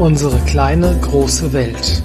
Unsere 0.00 0.38
kleine 0.46 0.98
große 0.98 1.52
Welt. 1.52 2.02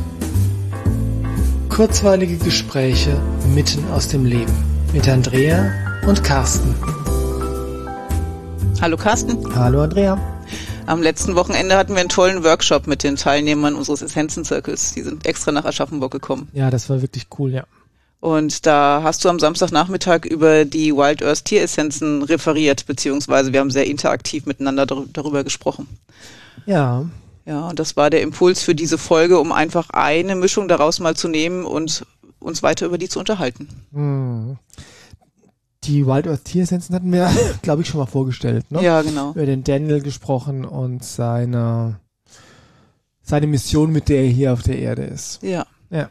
Kurzweilige 1.69 2.35
Gespräche 2.35 3.17
mitten 3.53 3.89
aus 3.89 4.09
dem 4.09 4.25
Leben 4.25 4.51
mit 4.91 5.07
Andrea 5.07 5.71
und 6.05 6.21
Carsten. 6.21 6.75
Hallo 8.81 8.97
Carsten. 8.97 9.37
Hallo 9.55 9.81
Andrea. 9.81 10.19
Am 10.85 11.01
letzten 11.01 11.35
Wochenende 11.35 11.77
hatten 11.77 11.93
wir 11.93 12.01
einen 12.01 12.09
tollen 12.09 12.43
Workshop 12.43 12.85
mit 12.85 13.01
den 13.01 13.15
Teilnehmern 13.15 13.75
unseres 13.75 14.01
Essenzen-Circles. 14.01 14.93
Die 14.95 15.01
sind 15.01 15.25
extra 15.25 15.53
nach 15.53 15.63
Aschaffenburg 15.63 16.11
gekommen. 16.11 16.49
Ja, 16.51 16.69
das 16.69 16.89
war 16.89 17.01
wirklich 17.01 17.27
cool, 17.39 17.53
ja. 17.53 17.63
Und 18.19 18.65
da 18.65 19.03
hast 19.03 19.23
du 19.23 19.29
am 19.29 19.39
Samstagnachmittag 19.39 20.25
über 20.25 20.65
die 20.65 20.93
Wild 20.93 21.23
Earth 21.23 21.45
Tieressenzen 21.45 22.23
referiert, 22.23 22.87
beziehungsweise 22.87 23.53
wir 23.53 23.61
haben 23.61 23.71
sehr 23.71 23.87
interaktiv 23.87 24.45
miteinander 24.45 24.85
darüber 24.85 25.45
gesprochen. 25.45 25.87
Ja, 26.65 27.05
ja, 27.45 27.69
und 27.69 27.77
das 27.79 27.95
war 27.95 28.09
der 28.09 28.21
Impuls 28.21 28.63
für 28.63 28.73
diese 28.73 28.97
Folge, 28.97 29.39
um 29.39 29.51
einfach 29.51 29.91
eine 29.91 30.35
Mischung 30.35 30.67
daraus 30.67 30.99
mal 30.99 31.15
zu 31.15 31.27
nehmen 31.27 31.63
und 31.63 32.05
uns 32.39 32.63
weiter 32.63 32.87
über 32.87 32.97
die 32.97 33.07
zu 33.07 33.19
unterhalten. 33.19 33.67
Hm. 33.93 34.57
Die 35.83 36.07
Wild 36.07 36.27
Earth 36.27 36.45
Tieressenzen 36.45 36.95
hatten 36.95 37.11
wir, 37.11 37.29
glaube 37.61 37.83
ich, 37.83 37.87
schon 37.87 37.99
mal 37.99 38.07
vorgestellt. 38.07 38.71
Ne? 38.71 38.83
Ja, 38.83 39.03
genau. 39.03 39.31
Über 39.31 39.45
den 39.45 39.63
Daniel 39.63 40.01
gesprochen 40.01 40.65
und 40.65 41.03
seine, 41.03 41.99
seine 43.21 43.45
Mission, 43.45 43.91
mit 43.91 44.09
der 44.09 44.23
er 44.23 44.29
hier 44.29 44.53
auf 44.53 44.63
der 44.63 44.79
Erde 44.79 45.03
ist. 45.03 45.43
Ja. 45.43 45.67
Ja. 45.91 46.09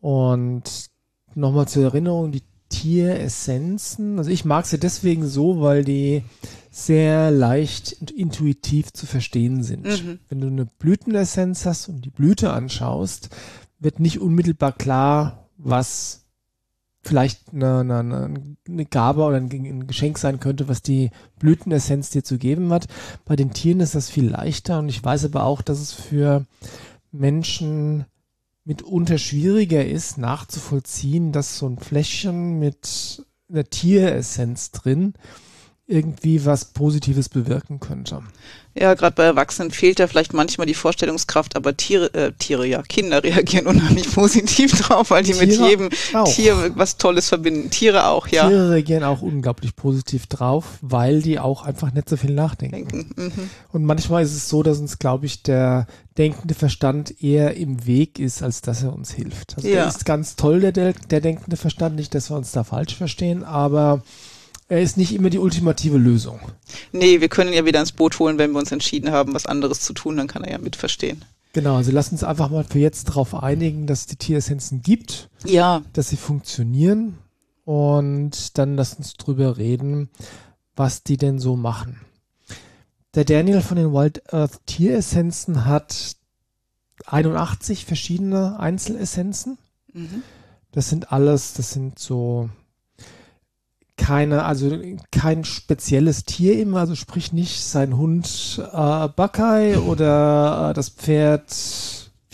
Und 0.00 0.62
nochmal 1.34 1.66
zur 1.66 1.82
Erinnerung, 1.82 2.30
die 2.30 2.44
Tieressenzen, 2.68 4.18
also 4.18 4.30
ich 4.30 4.44
mag 4.44 4.66
sie 4.66 4.78
deswegen 4.78 5.26
so, 5.26 5.60
weil 5.60 5.84
die 5.84 6.22
sehr 6.74 7.30
leicht 7.30 7.98
und 8.00 8.10
intuitiv 8.10 8.94
zu 8.94 9.06
verstehen 9.06 9.62
sind. 9.62 9.84
Mhm. 9.84 10.18
Wenn 10.30 10.40
du 10.40 10.46
eine 10.46 10.64
Blütenessenz 10.64 11.66
hast 11.66 11.88
und 11.88 12.02
die 12.02 12.10
Blüte 12.10 12.50
anschaust, 12.50 13.28
wird 13.78 14.00
nicht 14.00 14.20
unmittelbar 14.20 14.72
klar, 14.72 15.50
was 15.58 16.24
vielleicht 17.02 17.52
eine, 17.52 17.80
eine, 17.80 18.34
eine 18.66 18.86
Gabe 18.86 19.22
oder 19.22 19.36
ein 19.36 19.86
Geschenk 19.86 20.16
sein 20.16 20.40
könnte, 20.40 20.66
was 20.66 20.80
die 20.80 21.10
Blütenessenz 21.38 22.08
dir 22.08 22.24
zu 22.24 22.38
geben 22.38 22.72
hat. 22.72 22.86
Bei 23.26 23.36
den 23.36 23.52
Tieren 23.52 23.80
ist 23.80 23.94
das 23.94 24.08
viel 24.08 24.28
leichter 24.30 24.78
und 24.78 24.88
ich 24.88 25.04
weiß 25.04 25.26
aber 25.26 25.44
auch, 25.44 25.60
dass 25.60 25.78
es 25.78 25.92
für 25.92 26.46
Menschen 27.10 28.06
mitunter 28.64 29.18
schwieriger 29.18 29.84
ist, 29.84 30.16
nachzuvollziehen, 30.16 31.32
dass 31.32 31.58
so 31.58 31.66
ein 31.68 31.78
Fläschchen 31.78 32.58
mit 32.58 33.26
einer 33.50 33.64
Tieressenz 33.64 34.70
drin 34.70 35.12
irgendwie 35.86 36.44
was 36.44 36.66
Positives 36.66 37.28
bewirken 37.28 37.80
könnte. 37.80 38.22
Ja, 38.74 38.94
gerade 38.94 39.14
bei 39.14 39.24
Erwachsenen 39.24 39.70
fehlt 39.70 39.98
ja 39.98 40.06
vielleicht 40.06 40.32
manchmal 40.32 40.66
die 40.66 40.72
Vorstellungskraft, 40.72 41.56
aber 41.56 41.76
Tiere, 41.76 42.14
äh, 42.14 42.32
Tiere, 42.32 42.66
ja, 42.66 42.80
Kinder 42.82 43.22
reagieren 43.24 43.66
unheimlich 43.66 44.10
positiv 44.10 44.80
drauf, 44.80 45.10
weil 45.10 45.24
die 45.24 45.32
Tiere 45.32 45.46
mit 45.46 45.58
jedem 45.58 45.88
auch. 46.14 46.32
Tier 46.32 46.72
was 46.76 46.96
Tolles 46.96 47.28
verbinden. 47.28 47.68
Tiere 47.68 48.06
auch, 48.06 48.28
ja. 48.28 48.48
Tiere 48.48 48.70
reagieren 48.70 49.04
auch 49.04 49.20
unglaublich 49.20 49.76
positiv 49.76 50.26
drauf, 50.26 50.78
weil 50.80 51.20
die 51.20 51.38
auch 51.38 51.64
einfach 51.64 51.92
nicht 51.92 52.08
so 52.08 52.16
viel 52.16 52.32
nachdenken. 52.32 52.72
Denken. 52.72 53.10
Mhm. 53.16 53.50
Und 53.72 53.84
manchmal 53.84 54.22
ist 54.22 54.34
es 54.34 54.48
so, 54.48 54.62
dass 54.62 54.78
uns, 54.78 54.98
glaube 54.98 55.26
ich, 55.26 55.42
der 55.42 55.86
denkende 56.16 56.54
Verstand 56.54 57.22
eher 57.22 57.56
im 57.56 57.86
Weg 57.86 58.18
ist, 58.18 58.42
als 58.42 58.62
dass 58.62 58.82
er 58.82 58.94
uns 58.94 59.12
hilft. 59.12 59.56
Also 59.56 59.68
ja. 59.68 59.74
der 59.74 59.88
ist 59.88 60.04
ganz 60.06 60.36
toll, 60.36 60.60
der, 60.60 60.92
der 60.92 61.20
denkende 61.20 61.56
Verstand, 61.56 61.96
nicht, 61.96 62.14
dass 62.14 62.30
wir 62.30 62.36
uns 62.36 62.52
da 62.52 62.64
falsch 62.64 62.96
verstehen, 62.96 63.44
aber 63.44 64.02
er 64.02 64.02
ist 64.80 64.96
nicht 64.96 65.14
immer 65.14 65.30
die 65.30 65.38
ultimative 65.38 65.98
Lösung. 65.98 66.40
Nee, 66.92 67.20
wir 67.20 67.28
können 67.28 67.50
ihn 67.50 67.56
ja 67.56 67.66
wieder 67.66 67.80
ins 67.80 67.92
Boot 67.92 68.18
holen, 68.18 68.38
wenn 68.38 68.52
wir 68.52 68.58
uns 68.58 68.72
entschieden 68.72 69.10
haben, 69.10 69.34
was 69.34 69.46
anderes 69.46 69.80
zu 69.80 69.92
tun, 69.92 70.16
dann 70.16 70.28
kann 70.28 70.44
er 70.44 70.52
ja 70.52 70.58
mitverstehen. 70.58 71.24
Genau, 71.52 71.76
also 71.76 71.92
lass 71.92 72.10
uns 72.10 72.24
einfach 72.24 72.48
mal 72.50 72.64
für 72.64 72.78
jetzt 72.78 73.10
darauf 73.10 73.34
einigen, 73.34 73.86
dass 73.86 74.00
es 74.00 74.06
die 74.06 74.16
Tieressenzen 74.16 74.82
gibt. 74.82 75.28
Ja. 75.44 75.82
Dass 75.92 76.08
sie 76.08 76.16
funktionieren 76.16 77.18
und 77.64 78.56
dann 78.56 78.76
lass 78.76 78.94
uns 78.94 79.14
drüber 79.14 79.58
reden, 79.58 80.08
was 80.74 81.02
die 81.02 81.18
denn 81.18 81.38
so 81.38 81.56
machen. 81.56 82.00
Der 83.14 83.24
Daniel 83.24 83.60
von 83.60 83.76
den 83.76 83.92
Wild 83.92 84.32
Earth 84.32 84.60
Tieressenzen 84.64 85.66
hat 85.66 86.16
81 87.04 87.84
verschiedene 87.84 88.58
Einzelessenzen. 88.58 89.58
Mhm. 89.92 90.22
Das 90.70 90.88
sind 90.88 91.12
alles, 91.12 91.52
das 91.52 91.72
sind 91.72 91.98
so 91.98 92.48
keine, 94.02 94.44
also 94.44 94.76
kein 95.12 95.44
spezielles 95.44 96.24
Tier 96.24 96.58
immer, 96.58 96.80
also 96.80 96.96
sprich 96.96 97.32
nicht 97.32 97.62
sein 97.62 97.96
Hund 97.96 98.60
äh, 98.72 99.08
Buckeye 99.08 99.76
oder 99.86 100.70
äh, 100.70 100.74
das 100.74 100.88
Pferd 100.88 101.44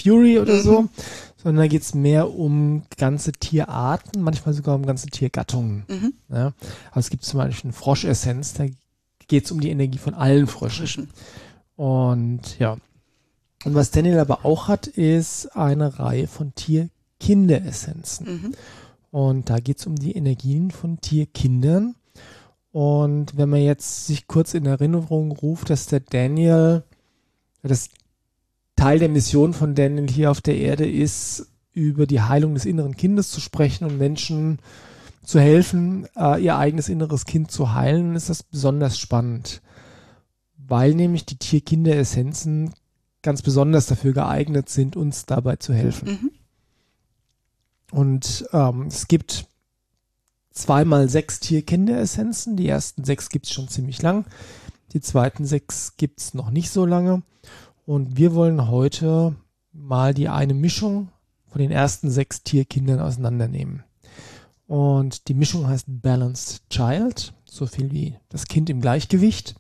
Fury 0.02 0.38
oder 0.38 0.54
mhm. 0.54 0.62
so, 0.62 0.88
sondern 1.36 1.64
da 1.64 1.68
geht 1.68 1.82
es 1.82 1.94
mehr 1.94 2.30
um 2.30 2.84
ganze 2.96 3.32
Tierarten, 3.32 4.22
manchmal 4.22 4.54
sogar 4.54 4.76
um 4.76 4.86
ganze 4.86 5.08
Tiergattungen. 5.08 5.84
Mhm. 5.88 6.14
Ja? 6.30 6.54
Also 6.90 7.00
es 7.00 7.10
gibt 7.10 7.24
zum 7.24 7.38
Beispiel 7.38 7.68
eine 7.68 7.74
Froschessenz, 7.74 8.54
da 8.54 8.64
geht 9.26 9.44
es 9.44 9.50
um 9.50 9.60
die 9.60 9.70
Energie 9.70 9.98
von 9.98 10.14
allen 10.14 10.46
Fröschen. 10.46 11.10
Und 11.76 12.58
ja. 12.58 12.78
Und 13.64 13.74
was 13.74 13.90
Daniel 13.90 14.20
aber 14.20 14.46
auch 14.46 14.68
hat, 14.68 14.86
ist 14.86 15.54
eine 15.54 15.98
Reihe 15.98 16.28
von 16.28 16.54
Tierkinderessenzen. 16.54 18.26
Mhm. 18.26 18.54
Und 19.10 19.50
da 19.50 19.58
geht 19.58 19.78
es 19.78 19.86
um 19.86 19.96
die 19.96 20.12
Energien 20.12 20.70
von 20.70 21.00
Tierkindern. 21.00 21.94
Und 22.72 23.36
wenn 23.36 23.48
man 23.48 23.62
jetzt 23.62 24.06
sich 24.06 24.26
kurz 24.26 24.54
in 24.54 24.66
Erinnerung 24.66 25.32
ruft, 25.32 25.70
dass 25.70 25.86
der 25.86 26.00
Daniel, 26.00 26.84
das 27.62 27.88
Teil 28.76 28.98
der 28.98 29.08
Mission 29.08 29.54
von 29.54 29.74
Daniel 29.74 30.08
hier 30.08 30.30
auf 30.30 30.40
der 30.40 30.56
Erde 30.56 30.88
ist, 30.88 31.48
über 31.72 32.06
die 32.06 32.20
Heilung 32.20 32.54
des 32.54 32.64
inneren 32.64 32.96
Kindes 32.96 33.30
zu 33.30 33.40
sprechen 33.40 33.84
und 33.84 33.98
Menschen 33.98 34.58
zu 35.24 35.40
helfen, 35.40 36.06
äh, 36.16 36.42
ihr 36.42 36.56
eigenes 36.56 36.88
inneres 36.88 37.24
Kind 37.24 37.50
zu 37.50 37.74
heilen, 37.74 38.14
ist 38.14 38.30
das 38.30 38.42
besonders 38.42 38.98
spannend. 38.98 39.62
Weil 40.56 40.94
nämlich 40.94 41.24
die 41.24 41.36
Tierkinderessenzen 41.36 42.72
ganz 43.22 43.42
besonders 43.42 43.86
dafür 43.86 44.12
geeignet 44.12 44.68
sind, 44.68 44.96
uns 44.96 45.26
dabei 45.26 45.56
zu 45.56 45.74
helfen. 45.74 46.08
Mhm. 46.08 46.30
Und 47.90 48.46
ähm, 48.52 48.86
es 48.88 49.08
gibt 49.08 49.46
zweimal 50.50 51.08
sechs 51.08 51.40
Tierkinderessenzen. 51.40 52.56
Die 52.56 52.68
ersten 52.68 53.04
sechs 53.04 53.28
gibt's 53.28 53.52
schon 53.52 53.68
ziemlich 53.68 54.02
lang. 54.02 54.26
Die 54.92 55.00
zweiten 55.00 55.44
sechs 55.44 55.96
gibt's 55.96 56.34
noch 56.34 56.50
nicht 56.50 56.70
so 56.70 56.84
lange. 56.84 57.22
Und 57.86 58.16
wir 58.16 58.34
wollen 58.34 58.68
heute 58.68 59.36
mal 59.72 60.14
die 60.14 60.28
eine 60.28 60.54
Mischung 60.54 61.08
von 61.46 61.60
den 61.60 61.70
ersten 61.70 62.10
sechs 62.10 62.42
Tierkindern 62.42 63.00
auseinandernehmen. 63.00 63.84
Und 64.66 65.28
die 65.28 65.34
Mischung 65.34 65.66
heißt 65.66 65.86
Balanced 65.88 66.68
Child, 66.68 67.32
so 67.46 67.66
viel 67.66 67.90
wie 67.90 68.16
das 68.28 68.46
Kind 68.46 68.68
im 68.68 68.82
Gleichgewicht. 68.82 69.54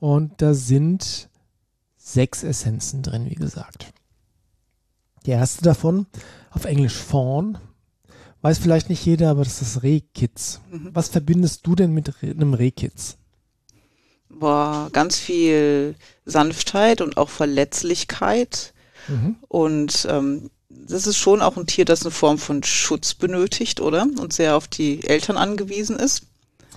Und 0.00 0.42
da 0.42 0.54
sind 0.54 1.28
sechs 1.96 2.42
Essenzen 2.42 3.02
drin, 3.02 3.30
wie 3.30 3.36
gesagt. 3.36 3.92
Die 5.26 5.30
erste 5.32 5.62
davon, 5.62 6.06
auf 6.50 6.64
Englisch 6.64 6.94
Fawn, 6.94 7.58
weiß 8.42 8.58
vielleicht 8.58 8.88
nicht 8.88 9.04
jeder, 9.04 9.30
aber 9.30 9.44
das 9.44 9.60
ist 9.60 9.82
Rehkitz. 9.82 10.60
Mhm. 10.70 10.90
Was 10.92 11.08
verbindest 11.08 11.66
du 11.66 11.74
denn 11.74 11.92
mit 11.92 12.12
einem 12.22 12.54
Rehkitz? 12.54 13.16
Boah, 14.28 14.88
ganz 14.92 15.18
viel 15.18 15.94
Sanftheit 16.24 17.00
und 17.00 17.16
auch 17.16 17.28
Verletzlichkeit. 17.28 18.72
Mhm. 19.08 19.36
Und 19.48 20.06
ähm, 20.08 20.50
das 20.68 21.06
ist 21.06 21.16
schon 21.16 21.42
auch 21.42 21.56
ein 21.56 21.66
Tier, 21.66 21.84
das 21.84 22.02
eine 22.02 22.10
Form 22.10 22.38
von 22.38 22.62
Schutz 22.62 23.14
benötigt, 23.14 23.80
oder? 23.80 24.02
Und 24.02 24.32
sehr 24.32 24.56
auf 24.56 24.68
die 24.68 25.04
Eltern 25.06 25.36
angewiesen 25.36 25.96
ist. 25.96 26.22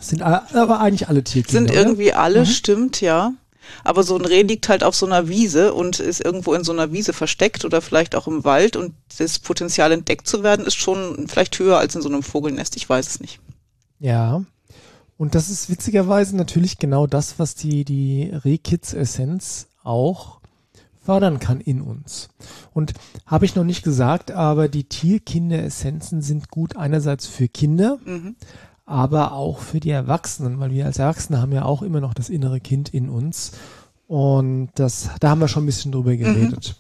sind 0.10 0.22
aber 0.22 0.80
eigentlich 0.80 1.08
alle 1.08 1.24
Tierkinder. 1.24 1.68
Sind 1.68 1.72
irgendwie 1.72 2.14
alle, 2.14 2.42
mhm. 2.42 2.46
stimmt, 2.46 3.02
ja. 3.02 3.34
Aber 3.84 4.04
so 4.04 4.18
ein 4.18 4.26
Reh 4.26 4.44
liegt 4.44 4.70
halt 4.70 4.84
auf 4.84 4.96
so 4.96 5.06
einer 5.06 5.28
Wiese 5.28 5.74
und 5.74 6.00
ist 6.00 6.24
irgendwo 6.24 6.54
in 6.54 6.64
so 6.64 6.72
einer 6.72 6.92
Wiese 6.92 7.14
versteckt 7.14 7.66
oder 7.66 7.82
vielleicht 7.82 8.16
auch 8.16 8.28
im 8.28 8.44
Wald 8.44 8.76
und 8.76 8.94
das 9.18 9.40
Potenzial 9.40 9.92
entdeckt 9.92 10.28
zu 10.28 10.44
werden 10.44 10.66
ist 10.66 10.76
schon 10.76 11.28
vielleicht 11.28 11.58
höher 11.60 11.78
als 11.78 11.96
in 11.96 12.02
so 12.02 12.10
einem 12.10 12.24
Vogelnest. 12.24 12.76
Ich 12.76 12.88
weiß 12.88 13.08
es 13.08 13.20
nicht. 13.20 13.40
Ja. 14.00 14.44
Und 15.18 15.36
das 15.36 15.50
ist 15.50 15.70
witzigerweise 15.70 16.36
natürlich 16.36 16.78
genau 16.78 17.08
das, 17.08 17.40
was 17.40 17.56
die, 17.56 17.86
die 17.86 18.32
Rehkids-Essenz 18.34 19.68
auch 19.84 20.40
fördern 21.02 21.40
kann 21.40 21.62
in 21.62 21.82
uns. 21.82 22.30
Und 22.74 22.94
habe 23.26 23.46
ich 23.46 23.56
noch 23.56 23.64
nicht 23.64 23.84
gesagt, 23.84 24.32
aber 24.32 24.70
die 24.70 24.86
Tierkinderessenzen 24.86 26.22
sind 26.22 26.50
gut 26.50 26.78
einerseits 26.78 27.28
für 27.28 27.48
Kinder, 27.48 28.00
mhm 28.06 28.36
aber 28.86 29.34
auch 29.34 29.60
für 29.60 29.80
die 29.80 29.90
Erwachsenen, 29.90 30.60
weil 30.60 30.72
wir 30.72 30.86
als 30.86 31.00
Erwachsene 31.00 31.42
haben 31.42 31.54
ja 31.54 31.66
auch 31.66 31.82
immer 31.82 32.02
noch 32.02 32.14
das 32.14 32.30
innere 32.30 32.60
Kind 32.60 32.94
in 32.94 33.10
uns. 33.10 33.54
Und 34.08 34.70
das, 34.76 35.10
da 35.20 35.30
haben 35.30 35.42
wir 35.42 35.48
schon 35.48 35.64
ein 35.64 35.68
bisschen 35.68 35.92
drüber 35.92 36.12
mhm. 36.12 36.18
geredet. 36.20 36.76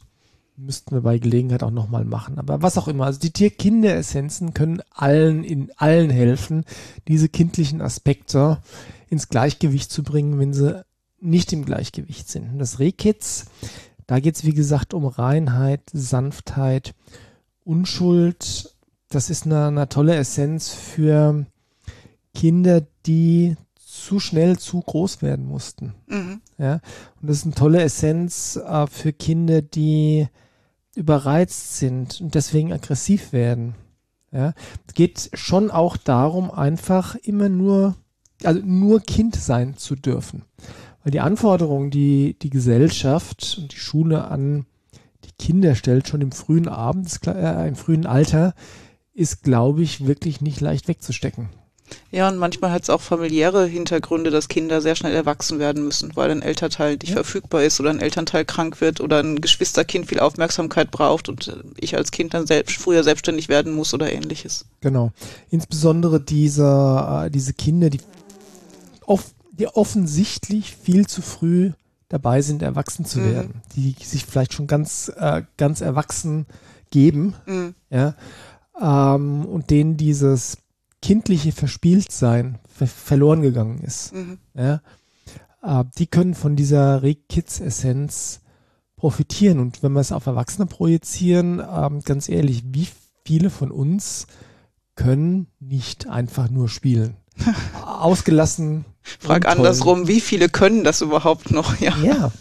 Mhm. 0.57 0.65
Müssten 0.65 0.91
wir 0.91 1.01
bei 1.01 1.17
Gelegenheit 1.17 1.63
auch 1.63 1.71
nochmal 1.71 2.05
machen. 2.05 2.38
Aber 2.38 2.61
was 2.61 2.77
auch 2.77 2.88
immer. 2.88 3.05
Also 3.05 3.19
die 3.19 3.31
Tierkinderessenzen 3.31 4.53
können 4.53 4.81
allen 4.94 5.44
in 5.44 5.71
allen 5.77 6.11
helfen, 6.11 6.63
diese 7.07 7.27
kindlichen 7.27 7.81
Aspekte 7.81 8.59
ins 9.09 9.29
Gleichgewicht 9.29 9.91
zu 9.91 10.03
bringen, 10.03 10.38
wenn 10.38 10.53
sie 10.53 10.83
nicht 11.19 11.53
im 11.53 11.65
Gleichgewicht 11.65 12.29
sind. 12.29 12.59
Das 12.59 12.79
Rehkitz, 12.79 13.45
Da 14.05 14.19
geht 14.19 14.35
es, 14.35 14.44
wie 14.44 14.53
gesagt, 14.53 14.94
um 14.94 15.05
Reinheit, 15.05 15.81
Sanftheit, 15.94 16.94
Unschuld. 17.63 18.75
Das 19.09 19.29
ist 19.29 19.45
eine, 19.45 19.67
eine 19.67 19.89
tolle 19.89 20.15
Essenz 20.15 20.69
für 20.69 21.45
Kinder, 22.33 22.81
die 23.06 23.56
zu 23.75 24.19
schnell 24.19 24.57
zu 24.57 24.81
groß 24.81 25.21
werden 25.21 25.45
mussten. 25.45 25.94
Mhm. 26.07 26.41
Ja, 26.57 26.81
und 27.21 27.30
das 27.30 27.38
ist 27.38 27.45
eine 27.45 27.53
tolle 27.53 27.81
Essenz 27.81 28.56
äh, 28.56 28.88
für 28.88 29.13
Kinder, 29.13 29.62
die 29.62 30.27
überreizt 30.95 31.77
sind 31.77 32.21
und 32.21 32.35
deswegen 32.35 32.74
aggressiv 32.74 33.33
werden. 33.33 33.75
Ja, 34.31 34.53
es 34.88 34.95
geht 34.95 35.30
schon 35.33 35.69
auch 35.69 35.95
darum, 35.95 36.50
einfach 36.50 37.15
immer 37.15 37.50
nur, 37.50 37.95
also 38.44 38.62
nur 38.63 39.00
Kind 39.01 39.36
sein 39.36 39.77
zu 39.77 39.95
dürfen. 39.95 40.44
Weil 41.03 41.12
die 41.12 41.19
Anforderungen, 41.19 41.91
die 41.91 42.36
die 42.41 42.50
Gesellschaft 42.50 43.57
und 43.59 43.74
die 43.74 43.79
Schule 43.79 44.25
an 44.25 44.65
die 45.24 45.31
Kinder 45.38 45.75
stellt, 45.75 46.07
schon 46.07 46.21
im 46.21 46.31
frühen 46.31 46.68
Abend, 46.68 47.19
äh, 47.27 47.68
im 47.68 47.75
frühen 47.75 48.07
Alter, 48.07 48.56
ist, 49.13 49.44
glaube 49.44 49.83
ich, 49.83 50.07
wirklich 50.07 50.41
nicht 50.41 50.62
leicht 50.62 50.88
wegzustecken. 50.88 51.50
Ja, 52.12 52.28
und 52.28 52.38
manchmal 52.38 52.72
hat 52.72 52.84
es 52.84 52.90
auch 52.90 53.01
familiäre 53.01 53.66
Hintergründe, 53.66 54.30
dass 54.30 54.48
Kinder 54.48 54.81
sehr 54.81 54.95
schnell 54.95 55.16
erwachsen 55.16 55.60
werden 55.60 55.84
müssen, 55.84 56.16
weil 56.16 56.30
ein 56.30 56.42
Elternteil 56.42 56.94
nicht 56.94 57.10
ja. 57.10 57.16
verfügbar 57.16 57.63
ist 57.63 57.80
oder 57.80 57.90
ein 57.90 58.00
Elternteil 58.00 58.45
krank 58.45 58.81
wird 58.81 59.01
oder 59.01 59.19
ein 59.19 59.42
Geschwisterkind 59.42 60.07
viel 60.07 60.19
Aufmerksamkeit 60.19 60.92
braucht 60.92 61.30
und 61.30 61.57
ich 61.78 61.98
als 61.98 62.12
Kind 62.12 62.34
dann 62.34 62.45
selbst 62.45 62.78
früher 62.78 63.04
selbstständig 63.04 63.50
werden 63.50 63.74
muss 63.74 63.94
oder 63.94 64.12
ähnliches. 64.12 64.66
Genau. 64.81 65.12
Insbesondere 65.50 66.19
diese, 66.19 67.25
äh, 67.25 67.31
diese 67.31 67.54
Kinder, 67.54 67.90
die, 67.90 68.01
off, 69.06 69.34
die 69.51 69.68
offensichtlich 69.68 70.75
viel 70.75 71.07
zu 71.07 71.22
früh 71.22 71.72
dabei 72.10 72.44
sind, 72.44 72.62
erwachsen 72.62 73.06
zu 73.06 73.19
mhm. 73.19 73.34
werden, 73.34 73.62
die 73.75 73.96
sich 74.00 74.25
vielleicht 74.25 74.54
schon 74.54 74.68
ganz, 74.68 75.12
äh, 75.18 75.42
ganz 75.57 75.81
erwachsen 75.81 76.46
geben, 76.92 77.34
mhm. 77.48 77.74
ja, 77.89 78.13
ähm, 78.80 79.46
und 79.46 79.72
denen 79.72 79.98
dieses 79.98 80.57
kindliche 81.03 81.51
Verspieltsein 81.51 82.59
ver 82.67 82.88
verloren 82.88 83.41
gegangen 83.41 83.79
ist. 83.79 84.13
Mhm. 84.13 84.39
Ja, 84.55 84.81
äh, 85.61 85.83
die 85.97 86.07
können 86.07 86.33
von 86.33 86.55
dieser 86.55 87.03
Re-Kids-Essenz 87.03 88.39
profitieren. 88.95 89.59
Und 89.59 89.83
wenn 89.83 89.91
wir 89.91 90.00
es 90.00 90.13
auf 90.13 90.25
Erwachsene 90.25 90.65
projizieren, 90.65 91.59
äh, 91.59 91.89
ganz 92.05 92.29
ehrlich, 92.29 92.63
wie 92.67 92.88
viele 93.25 93.50
von 93.50 93.69
uns 93.69 94.27
können 94.95 95.47
nicht 95.59 96.07
einfach 96.07 96.50
nur 96.50 96.69
spielen? 96.69 97.17
Ausgelassen. 97.85 98.85
Frag 99.19 99.45
andersrum, 99.45 100.07
wie 100.07 100.21
viele 100.21 100.47
können 100.47 100.85
das 100.85 101.01
überhaupt 101.01 101.51
noch? 101.51 101.77
Ja. 101.81 101.97
ja. 101.97 102.31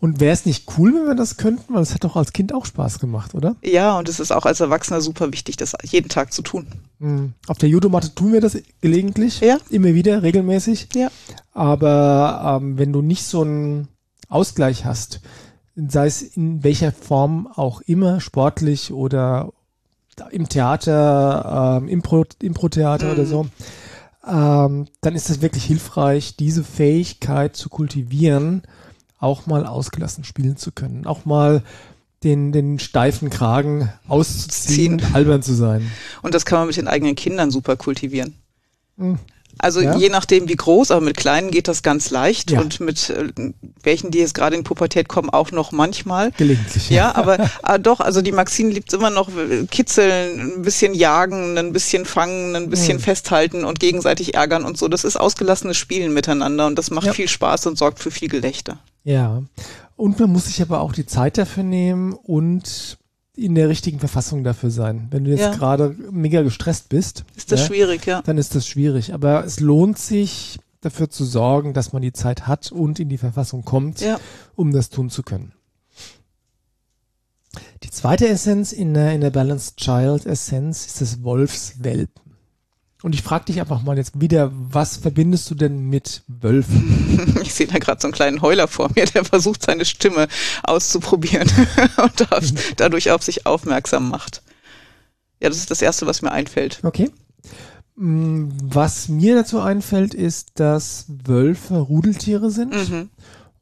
Und 0.00 0.20
wäre 0.20 0.32
es 0.32 0.46
nicht 0.46 0.78
cool, 0.78 0.94
wenn 0.94 1.06
wir 1.06 1.14
das 1.16 1.36
könnten? 1.36 1.74
Weil 1.74 1.82
es 1.82 1.92
hat 1.92 2.04
doch 2.04 2.14
als 2.14 2.32
Kind 2.32 2.54
auch 2.54 2.66
Spaß 2.66 3.00
gemacht, 3.00 3.34
oder? 3.34 3.56
Ja, 3.62 3.98
und 3.98 4.08
es 4.08 4.20
ist 4.20 4.30
auch 4.30 4.46
als 4.46 4.60
Erwachsener 4.60 5.00
super 5.00 5.32
wichtig, 5.32 5.56
das 5.56 5.74
jeden 5.82 6.08
Tag 6.08 6.32
zu 6.32 6.42
tun. 6.42 6.68
Mhm. 7.00 7.34
Auf 7.48 7.58
der 7.58 7.68
Judomatte 7.68 8.14
tun 8.14 8.32
wir 8.32 8.40
das 8.40 8.56
gelegentlich. 8.80 9.40
Ja. 9.40 9.58
Immer 9.70 9.94
wieder, 9.94 10.22
regelmäßig. 10.22 10.88
Ja. 10.94 11.08
Aber 11.52 12.60
ähm, 12.60 12.78
wenn 12.78 12.92
du 12.92 13.02
nicht 13.02 13.24
so 13.24 13.42
einen 13.42 13.88
Ausgleich 14.28 14.84
hast, 14.84 15.20
sei 15.74 16.06
es 16.06 16.22
in 16.22 16.62
welcher 16.62 16.92
Form 16.92 17.48
auch 17.48 17.80
immer, 17.82 18.20
sportlich 18.20 18.92
oder 18.92 19.52
im 20.30 20.48
Theater, 20.48 21.78
ähm, 21.80 21.88
Impro, 21.88 22.24
Impro-Theater 22.40 23.06
mhm. 23.06 23.12
oder 23.12 23.26
so, 23.26 23.46
ähm, 24.26 24.86
dann 25.00 25.14
ist 25.14 25.30
es 25.30 25.42
wirklich 25.42 25.64
hilfreich, 25.64 26.36
diese 26.36 26.64
Fähigkeit 26.64 27.56
zu 27.56 27.68
kultivieren, 27.68 28.62
auch 29.18 29.46
mal 29.46 29.66
ausgelassen 29.66 30.24
spielen 30.24 30.56
zu 30.56 30.72
können, 30.72 31.06
auch 31.06 31.24
mal 31.24 31.62
den, 32.24 32.52
den 32.52 32.78
steifen 32.78 33.30
Kragen 33.30 33.92
auszuziehen, 34.08 34.98
Ziehen. 34.98 35.14
albern 35.14 35.42
zu 35.42 35.54
sein. 35.54 35.90
Und 36.22 36.34
das 36.34 36.44
kann 36.44 36.58
man 36.58 36.66
mit 36.68 36.76
den 36.76 36.88
eigenen 36.88 37.14
Kindern 37.14 37.50
super 37.50 37.76
kultivieren. 37.76 38.34
Mhm. 38.96 39.18
Also 39.60 39.80
ja. 39.80 39.96
je 39.96 40.08
nachdem 40.08 40.48
wie 40.48 40.54
groß, 40.54 40.92
aber 40.92 41.00
mit 41.00 41.16
kleinen 41.16 41.50
geht 41.50 41.66
das 41.66 41.82
ganz 41.82 42.10
leicht 42.10 42.52
ja. 42.52 42.60
und 42.60 42.78
mit 42.78 43.10
äh, 43.10 43.32
welchen, 43.82 44.12
die 44.12 44.18
jetzt 44.18 44.34
gerade 44.34 44.54
in 44.54 44.62
Pubertät 44.62 45.08
kommen, 45.08 45.30
auch 45.30 45.50
noch 45.50 45.72
manchmal. 45.72 46.30
Gelegentlich. 46.32 46.90
Ja, 46.90 47.14
aber 47.16 47.40
äh, 47.64 47.78
doch, 47.80 47.98
also 47.98 48.22
die 48.22 48.30
Maxine 48.30 48.70
liebt 48.70 48.92
immer 48.92 49.10
noch 49.10 49.28
äh, 49.30 49.66
kitzeln, 49.68 50.58
ein 50.58 50.62
bisschen 50.62 50.94
jagen, 50.94 51.58
ein 51.58 51.72
bisschen 51.72 52.04
fangen, 52.04 52.54
ein 52.54 52.70
bisschen 52.70 52.98
mhm. 52.98 53.02
festhalten 53.02 53.64
und 53.64 53.80
gegenseitig 53.80 54.34
ärgern 54.34 54.64
und 54.64 54.78
so. 54.78 54.86
Das 54.86 55.02
ist 55.02 55.16
ausgelassenes 55.16 55.76
Spielen 55.76 56.14
miteinander 56.14 56.66
und 56.66 56.78
das 56.78 56.90
macht 56.92 57.06
ja. 57.06 57.12
viel 57.12 57.28
Spaß 57.28 57.66
und 57.66 57.78
sorgt 57.78 57.98
für 57.98 58.12
viel 58.12 58.28
Gelächter. 58.28 58.78
Ja. 59.08 59.42
Und 59.96 60.20
man 60.20 60.30
muss 60.30 60.46
sich 60.46 60.60
aber 60.62 60.80
auch 60.80 60.92
die 60.92 61.06
Zeit 61.06 61.38
dafür 61.38 61.62
nehmen 61.62 62.12
und 62.12 62.98
in 63.34 63.54
der 63.54 63.68
richtigen 63.68 64.00
Verfassung 64.00 64.44
dafür 64.44 64.70
sein. 64.70 65.08
Wenn 65.10 65.24
du 65.24 65.30
jetzt 65.30 65.40
ja. 65.40 65.54
gerade 65.54 65.96
mega 66.10 66.42
gestresst 66.42 66.88
bist, 66.88 67.24
ist 67.36 67.52
das 67.52 67.60
ja, 67.60 67.66
schwierig, 67.66 68.06
ja. 68.06 68.22
Dann 68.22 68.36
ist 68.36 68.54
das 68.54 68.66
schwierig. 68.66 69.14
Aber 69.14 69.44
es 69.44 69.60
lohnt 69.60 69.98
sich, 69.98 70.58
dafür 70.80 71.10
zu 71.10 71.24
sorgen, 71.24 71.72
dass 71.74 71.92
man 71.92 72.02
die 72.02 72.12
Zeit 72.12 72.46
hat 72.46 72.70
und 72.70 73.00
in 73.00 73.08
die 73.08 73.18
Verfassung 73.18 73.64
kommt, 73.64 74.00
ja. 74.00 74.18
um 74.54 74.72
das 74.72 74.90
tun 74.90 75.10
zu 75.10 75.22
können. 75.22 75.52
Die 77.82 77.90
zweite 77.90 78.28
Essenz 78.28 78.72
in 78.72 78.94
der, 78.94 79.12
in 79.12 79.20
der 79.20 79.30
Balanced 79.30 79.78
Child 79.78 80.26
Essenz 80.26 80.86
ist 80.86 81.00
das 81.00 81.22
Wolfswelpen. 81.22 82.27
Und 83.02 83.14
ich 83.14 83.22
frage 83.22 83.46
dich 83.46 83.60
einfach 83.60 83.82
mal 83.82 83.96
jetzt 83.96 84.20
wieder, 84.20 84.50
was 84.52 84.96
verbindest 84.96 85.48
du 85.50 85.54
denn 85.54 85.88
mit 85.88 86.22
Wölfen? 86.26 87.36
Ich 87.42 87.54
sehe 87.54 87.66
da 87.66 87.78
gerade 87.78 88.00
so 88.00 88.08
einen 88.08 88.14
kleinen 88.14 88.42
Heuler 88.42 88.68
vor 88.68 88.90
mir, 88.94 89.06
der 89.06 89.24
versucht, 89.24 89.62
seine 89.62 89.84
Stimme 89.84 90.28
auszuprobieren 90.62 91.48
und 91.96 92.26
dadurch 92.76 93.10
auf 93.10 93.22
sich 93.22 93.46
aufmerksam 93.46 94.08
macht. 94.08 94.42
Ja, 95.40 95.48
das 95.48 95.58
ist 95.58 95.70
das 95.70 95.82
Erste, 95.82 96.06
was 96.06 96.22
mir 96.22 96.32
einfällt. 96.32 96.80
Okay. 96.82 97.10
Mm, 97.96 98.48
was 98.62 99.08
mir 99.08 99.34
dazu 99.34 99.60
einfällt, 99.60 100.14
ist, 100.14 100.60
dass 100.60 101.06
Wölfe 101.08 101.78
Rudeltiere 101.78 102.50
sind. 102.50 102.74
Mhm. 102.74 103.10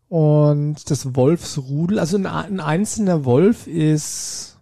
Und 0.08 0.90
das 0.90 1.14
Wolfsrudel, 1.14 1.98
also 1.98 2.16
ein, 2.16 2.26
ein 2.26 2.60
einzelner 2.60 3.24
Wolf 3.24 3.66
ist 3.66 4.58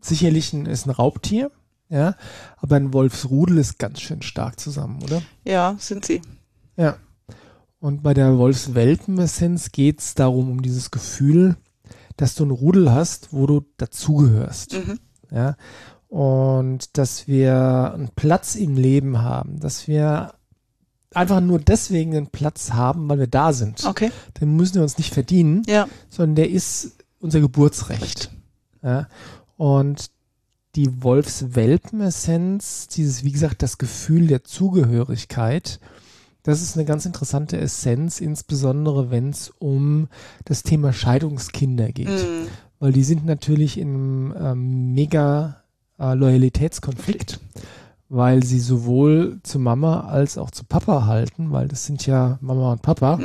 sicherlich 0.00 0.52
ein, 0.52 0.66
ist 0.66 0.86
ein 0.86 0.90
Raubtier. 0.90 1.50
Ja, 1.90 2.16
aber 2.58 2.76
ein 2.76 2.92
Wolfsrudel 2.92 3.58
ist 3.58 3.78
ganz 3.78 4.00
schön 4.00 4.22
stark 4.22 4.60
zusammen, 4.60 5.02
oder? 5.02 5.22
Ja, 5.44 5.76
sind 5.78 6.04
sie. 6.04 6.20
Ja. 6.76 6.96
Und 7.80 8.02
bei 8.02 8.12
der 8.12 8.36
Wolfswelpenessenz 8.36 9.72
geht 9.72 10.00
es 10.00 10.14
darum, 10.14 10.50
um 10.50 10.62
dieses 10.62 10.90
Gefühl, 10.90 11.56
dass 12.16 12.34
du 12.34 12.44
ein 12.44 12.50
Rudel 12.50 12.92
hast, 12.92 13.32
wo 13.32 13.46
du 13.46 13.64
dazugehörst. 13.76 14.74
Mhm. 14.74 14.98
Ja. 15.30 15.56
Und 16.08 16.98
dass 16.98 17.26
wir 17.26 17.92
einen 17.94 18.10
Platz 18.16 18.54
im 18.54 18.76
Leben 18.76 19.22
haben, 19.22 19.60
dass 19.60 19.86
wir 19.88 20.34
einfach 21.14 21.40
nur 21.40 21.58
deswegen 21.58 22.16
einen 22.16 22.26
Platz 22.28 22.72
haben, 22.72 23.08
weil 23.08 23.18
wir 23.18 23.26
da 23.26 23.52
sind. 23.52 23.84
Okay. 23.84 24.10
Den 24.40 24.56
müssen 24.56 24.76
wir 24.76 24.82
uns 24.82 24.98
nicht 24.98 25.14
verdienen, 25.14 25.62
ja. 25.66 25.86
sondern 26.10 26.36
der 26.36 26.50
ist 26.50 26.96
unser 27.20 27.40
Geburtsrecht. 27.40 28.30
Ja. 28.82 29.08
Und 29.56 30.10
die 30.74 31.02
Wolfswelpenessenz, 31.02 32.88
dieses, 32.88 33.24
wie 33.24 33.32
gesagt, 33.32 33.62
das 33.62 33.78
Gefühl 33.78 34.26
der 34.26 34.44
Zugehörigkeit, 34.44 35.80
das 36.42 36.62
ist 36.62 36.76
eine 36.76 36.84
ganz 36.84 37.04
interessante 37.04 37.58
Essenz, 37.58 38.20
insbesondere 38.20 39.10
wenn 39.10 39.30
es 39.30 39.52
um 39.58 40.08
das 40.44 40.62
Thema 40.62 40.92
Scheidungskinder 40.92 41.92
geht. 41.92 42.08
Mhm. 42.08 42.46
Weil 42.78 42.92
die 42.92 43.02
sind 43.02 43.26
natürlich 43.26 43.76
in 43.78 43.88
einem 43.88 44.34
ähm, 44.40 44.94
mega 44.94 45.62
äh, 45.98 46.14
Loyalitätskonflikt, 46.14 47.40
weil 48.08 48.44
sie 48.44 48.60
sowohl 48.60 49.40
zu 49.42 49.58
Mama 49.58 50.02
als 50.02 50.38
auch 50.38 50.50
zu 50.50 50.64
Papa 50.64 51.06
halten, 51.06 51.50
weil 51.50 51.68
das 51.68 51.84
sind 51.84 52.06
ja 52.06 52.38
Mama 52.40 52.72
und 52.72 52.82
Papa. 52.82 53.16
Mhm. 53.16 53.24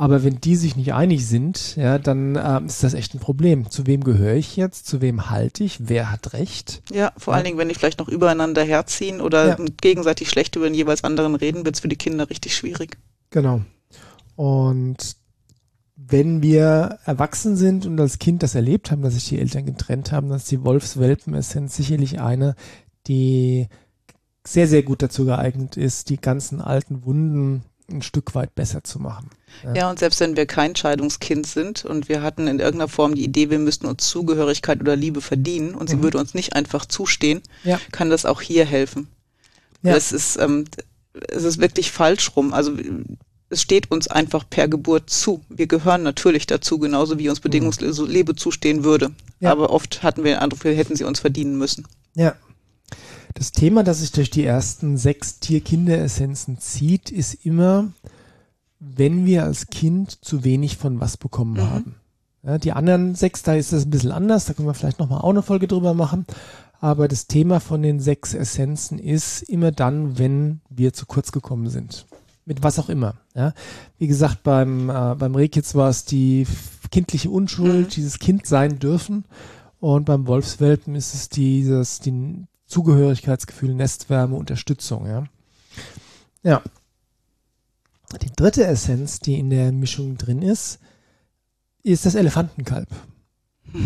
Aber 0.00 0.24
wenn 0.24 0.40
die 0.40 0.56
sich 0.56 0.76
nicht 0.76 0.94
einig 0.94 1.26
sind, 1.26 1.76
ja, 1.76 1.98
dann 1.98 2.34
ähm, 2.42 2.64
ist 2.64 2.82
das 2.82 2.94
echt 2.94 3.12
ein 3.12 3.20
Problem. 3.20 3.68
Zu 3.68 3.86
wem 3.86 4.02
gehöre 4.02 4.34
ich 4.34 4.56
jetzt? 4.56 4.86
Zu 4.86 5.02
wem 5.02 5.28
halte 5.28 5.62
ich? 5.62 5.90
Wer 5.90 6.10
hat 6.10 6.32
Recht? 6.32 6.80
Ja, 6.90 7.12
vor 7.18 7.34
ja. 7.34 7.36
allen 7.36 7.44
Dingen, 7.44 7.58
wenn 7.58 7.68
die 7.68 7.74
vielleicht 7.74 7.98
noch 7.98 8.08
übereinander 8.08 8.64
herziehen 8.64 9.20
oder 9.20 9.46
ja. 9.46 9.56
gegenseitig 9.82 10.30
schlecht 10.30 10.56
über 10.56 10.64
den 10.64 10.74
jeweils 10.74 11.04
anderen 11.04 11.34
reden, 11.34 11.66
wird 11.66 11.74
es 11.74 11.82
für 11.82 11.88
die 11.88 11.96
Kinder 11.96 12.30
richtig 12.30 12.56
schwierig. 12.56 12.96
Genau. 13.28 13.60
Und 14.36 15.16
wenn 15.96 16.40
wir 16.40 16.98
erwachsen 17.04 17.56
sind 17.56 17.84
und 17.84 18.00
als 18.00 18.18
Kind 18.18 18.42
das 18.42 18.54
erlebt 18.54 18.90
haben, 18.90 19.02
dass 19.02 19.12
sich 19.12 19.28
die 19.28 19.38
Eltern 19.38 19.66
getrennt 19.66 20.12
haben, 20.12 20.30
dann 20.30 20.38
ist 20.38 20.50
die 20.50 20.64
Wolfswelpenessenz 20.64 21.76
sicherlich 21.76 22.22
eine, 22.22 22.54
die 23.06 23.68
sehr, 24.46 24.66
sehr 24.66 24.82
gut 24.82 25.02
dazu 25.02 25.26
geeignet 25.26 25.76
ist, 25.76 26.08
die 26.08 26.18
ganzen 26.18 26.62
alten 26.62 27.04
Wunden 27.04 27.64
ein 27.90 28.02
Stück 28.02 28.34
weit 28.34 28.54
besser 28.54 28.84
zu 28.84 28.98
machen. 28.98 29.30
Ja. 29.64 29.74
ja, 29.74 29.90
und 29.90 29.98
selbst 29.98 30.20
wenn 30.20 30.36
wir 30.36 30.46
kein 30.46 30.76
Scheidungskind 30.76 31.46
sind 31.46 31.84
und 31.84 32.08
wir 32.08 32.22
hatten 32.22 32.46
in 32.46 32.58
irgendeiner 32.58 32.88
Form 32.88 33.14
die 33.14 33.24
Idee, 33.24 33.50
wir 33.50 33.58
müssten 33.58 33.86
uns 33.86 34.08
Zugehörigkeit 34.08 34.80
oder 34.80 34.96
Liebe 34.96 35.20
verdienen 35.20 35.74
und 35.74 35.88
sie 35.88 35.96
mhm. 35.96 36.02
würde 36.04 36.18
uns 36.18 36.34
nicht 36.34 36.54
einfach 36.54 36.86
zustehen, 36.86 37.42
ja. 37.64 37.80
kann 37.92 38.10
das 38.10 38.24
auch 38.26 38.40
hier 38.40 38.64
helfen. 38.64 39.08
Ja. 39.82 39.96
Es 39.96 40.12
ist, 40.12 40.38
ähm, 40.38 40.64
es 41.28 41.44
ist 41.44 41.58
wirklich 41.58 41.90
falsch 41.90 42.36
rum. 42.36 42.52
Also 42.54 42.72
es 43.48 43.62
steht 43.62 43.90
uns 43.90 44.08
einfach 44.08 44.44
per 44.48 44.68
Geburt 44.68 45.10
zu. 45.10 45.42
Wir 45.48 45.66
gehören 45.66 46.02
natürlich 46.02 46.46
dazu, 46.46 46.78
genauso 46.78 47.18
wie 47.18 47.28
uns 47.28 47.40
bedingungslos 47.40 47.98
Lebe 48.06 48.36
zustehen 48.36 48.84
würde. 48.84 49.10
Ja. 49.40 49.50
Aber 49.50 49.70
oft 49.70 50.02
hatten 50.02 50.22
wir 50.24 50.34
den 50.34 50.40
Eindruck, 50.40 50.64
wir 50.64 50.74
hätten 50.74 50.96
sie 50.96 51.04
uns 51.04 51.20
verdienen 51.20 51.58
müssen. 51.58 51.86
Ja. 52.14 52.36
Das 53.34 53.52
Thema, 53.52 53.84
das 53.84 54.00
sich 54.00 54.12
durch 54.12 54.30
die 54.30 54.44
ersten 54.44 54.96
sechs 54.96 55.38
Tier-Kinder-Essenzen 55.38 56.58
zieht, 56.58 57.10
ist 57.10 57.46
immer, 57.46 57.88
wenn 58.78 59.26
wir 59.26 59.44
als 59.44 59.68
Kind 59.68 60.24
zu 60.24 60.44
wenig 60.44 60.76
von 60.76 61.00
was 61.00 61.16
bekommen 61.16 61.54
mhm. 61.54 61.70
haben. 61.70 61.94
Ja, 62.42 62.58
die 62.58 62.72
anderen 62.72 63.14
sechs, 63.14 63.42
da 63.42 63.54
ist 63.54 63.72
das 63.72 63.84
ein 63.84 63.90
bisschen 63.90 64.12
anders, 64.12 64.46
da 64.46 64.54
können 64.54 64.68
wir 64.68 64.74
vielleicht 64.74 64.98
nochmal 64.98 65.20
auch 65.20 65.30
eine 65.30 65.42
Folge 65.42 65.68
drüber 65.68 65.94
machen. 65.94 66.26
Aber 66.80 67.08
das 67.08 67.26
Thema 67.26 67.60
von 67.60 67.82
den 67.82 68.00
sechs 68.00 68.32
Essenzen 68.32 68.98
ist 68.98 69.42
immer 69.42 69.70
dann, 69.70 70.18
wenn 70.18 70.62
wir 70.70 70.94
zu 70.94 71.04
kurz 71.04 71.30
gekommen 71.30 71.68
sind. 71.68 72.06
Mit 72.46 72.62
was 72.62 72.78
auch 72.78 72.88
immer. 72.88 73.14
Ja. 73.34 73.52
Wie 73.98 74.06
gesagt, 74.06 74.42
beim, 74.42 74.88
äh, 74.88 75.14
beim 75.14 75.34
Rehkitz 75.34 75.74
war 75.74 75.90
es 75.90 76.06
die 76.06 76.46
kindliche 76.90 77.28
Unschuld, 77.28 77.88
mhm. 77.88 77.90
dieses 77.90 78.18
Kind 78.18 78.46
sein 78.46 78.78
dürfen. 78.78 79.24
Und 79.78 80.06
beim 80.06 80.26
Wolfswelpen 80.26 80.94
ist 80.94 81.14
es 81.14 81.28
dieses, 81.28 82.00
die 82.00 82.46
Zugehörigkeitsgefühl, 82.70 83.74
Nestwärme, 83.74 84.36
Unterstützung. 84.36 85.06
Ja. 85.06 85.24
ja. 86.42 86.62
Die 88.22 88.32
dritte 88.32 88.64
Essenz, 88.64 89.20
die 89.20 89.38
in 89.38 89.50
der 89.50 89.72
Mischung 89.72 90.16
drin 90.16 90.42
ist, 90.42 90.78
ist 91.82 92.06
das 92.06 92.14
Elefantenkalb. 92.14 92.88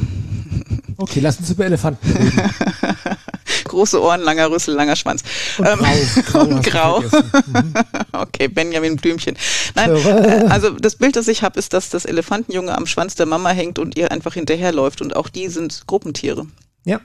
Okay, 0.96 1.18
lass 1.20 1.38
uns 1.38 1.50
über 1.50 1.64
Elefanten 1.64 2.08
reden. 2.08 2.40
Große 3.64 4.00
Ohren, 4.00 4.20
langer 4.20 4.50
Rüssel, 4.50 4.74
langer 4.74 4.94
Schwanz. 4.94 5.24
Und 5.58 5.66
ähm, 5.66 5.78
grau. 6.24 6.40
Und 6.40 6.62
grau. 6.64 7.00
Mhm. 7.00 7.74
okay, 8.12 8.46
Benjamin 8.46 8.96
Blümchen. 8.96 9.36
Nein, 9.74 9.90
äh, 9.90 10.46
also 10.48 10.70
das 10.70 10.94
Bild, 10.94 11.16
das 11.16 11.26
ich 11.26 11.42
habe, 11.42 11.58
ist, 11.58 11.72
dass 11.72 11.90
das 11.90 12.04
Elefantenjunge 12.04 12.76
am 12.76 12.86
Schwanz 12.86 13.16
der 13.16 13.26
Mama 13.26 13.50
hängt 13.50 13.80
und 13.80 13.96
ihr 13.96 14.12
einfach 14.12 14.34
hinterherläuft. 14.34 15.02
Und 15.02 15.16
auch 15.16 15.28
die 15.28 15.48
sind 15.48 15.86
Gruppentiere. 15.88 16.46
Ja, 16.84 17.00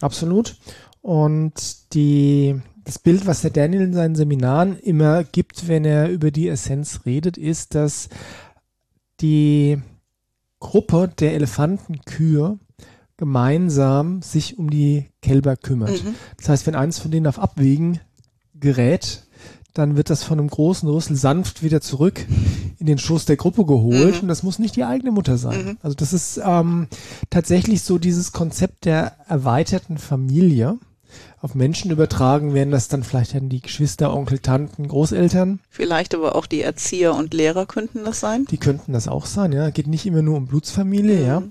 absolut. 0.00 0.56
Und 1.08 1.94
die, 1.94 2.60
das 2.84 2.98
Bild, 2.98 3.26
was 3.26 3.40
der 3.40 3.48
Daniel 3.50 3.80
in 3.80 3.94
seinen 3.94 4.14
Seminaren 4.14 4.78
immer 4.78 5.24
gibt, 5.24 5.66
wenn 5.66 5.86
er 5.86 6.10
über 6.10 6.30
die 6.30 6.48
Essenz 6.48 7.06
redet, 7.06 7.38
ist, 7.38 7.74
dass 7.74 8.10
die 9.22 9.80
Gruppe 10.60 11.10
der 11.18 11.32
Elefantenkühe 11.32 12.58
gemeinsam 13.16 14.20
sich 14.20 14.58
um 14.58 14.68
die 14.68 15.06
Kälber 15.22 15.56
kümmert. 15.56 16.04
Mhm. 16.04 16.14
Das 16.36 16.50
heißt, 16.50 16.66
wenn 16.66 16.74
eins 16.74 16.98
von 16.98 17.10
denen 17.10 17.26
auf 17.26 17.38
Abwägen 17.38 18.00
gerät, 18.52 19.26
dann 19.72 19.96
wird 19.96 20.10
das 20.10 20.24
von 20.24 20.38
einem 20.38 20.50
großen 20.50 20.90
Rüssel 20.90 21.16
sanft 21.16 21.62
wieder 21.62 21.80
zurück 21.80 22.26
in 22.78 22.84
den 22.84 22.98
Schoß 22.98 23.24
der 23.24 23.36
Gruppe 23.36 23.64
geholt 23.64 24.16
mhm. 24.16 24.20
und 24.20 24.28
das 24.28 24.42
muss 24.42 24.58
nicht 24.58 24.76
die 24.76 24.84
eigene 24.84 25.12
Mutter 25.12 25.38
sein. 25.38 25.64
Mhm. 25.64 25.78
Also 25.80 25.94
das 25.94 26.12
ist 26.12 26.38
ähm, 26.44 26.88
tatsächlich 27.30 27.80
so 27.80 27.96
dieses 27.96 28.32
Konzept 28.32 28.84
der 28.84 29.16
erweiterten 29.26 29.96
Familie 29.96 30.76
auf 31.40 31.54
Menschen 31.54 31.90
übertragen 31.90 32.54
werden 32.54 32.70
das 32.70 32.88
dann 32.88 33.04
vielleicht 33.04 33.34
dann 33.34 33.48
die 33.48 33.60
Geschwister, 33.60 34.14
Onkel, 34.14 34.38
Tanten, 34.38 34.88
Großeltern. 34.88 35.60
Vielleicht 35.70 36.14
aber 36.14 36.34
auch 36.34 36.46
die 36.46 36.62
Erzieher 36.62 37.14
und 37.14 37.34
Lehrer 37.34 37.66
könnten 37.66 38.04
das 38.04 38.20
sein. 38.20 38.44
Die 38.50 38.58
könnten 38.58 38.92
das 38.92 39.08
auch 39.08 39.26
sein, 39.26 39.52
ja. 39.52 39.70
Geht 39.70 39.86
nicht 39.86 40.06
immer 40.06 40.22
nur 40.22 40.36
um 40.36 40.46
Blutsfamilie, 40.46 41.20
mhm. 41.20 41.26
ja. 41.26 41.42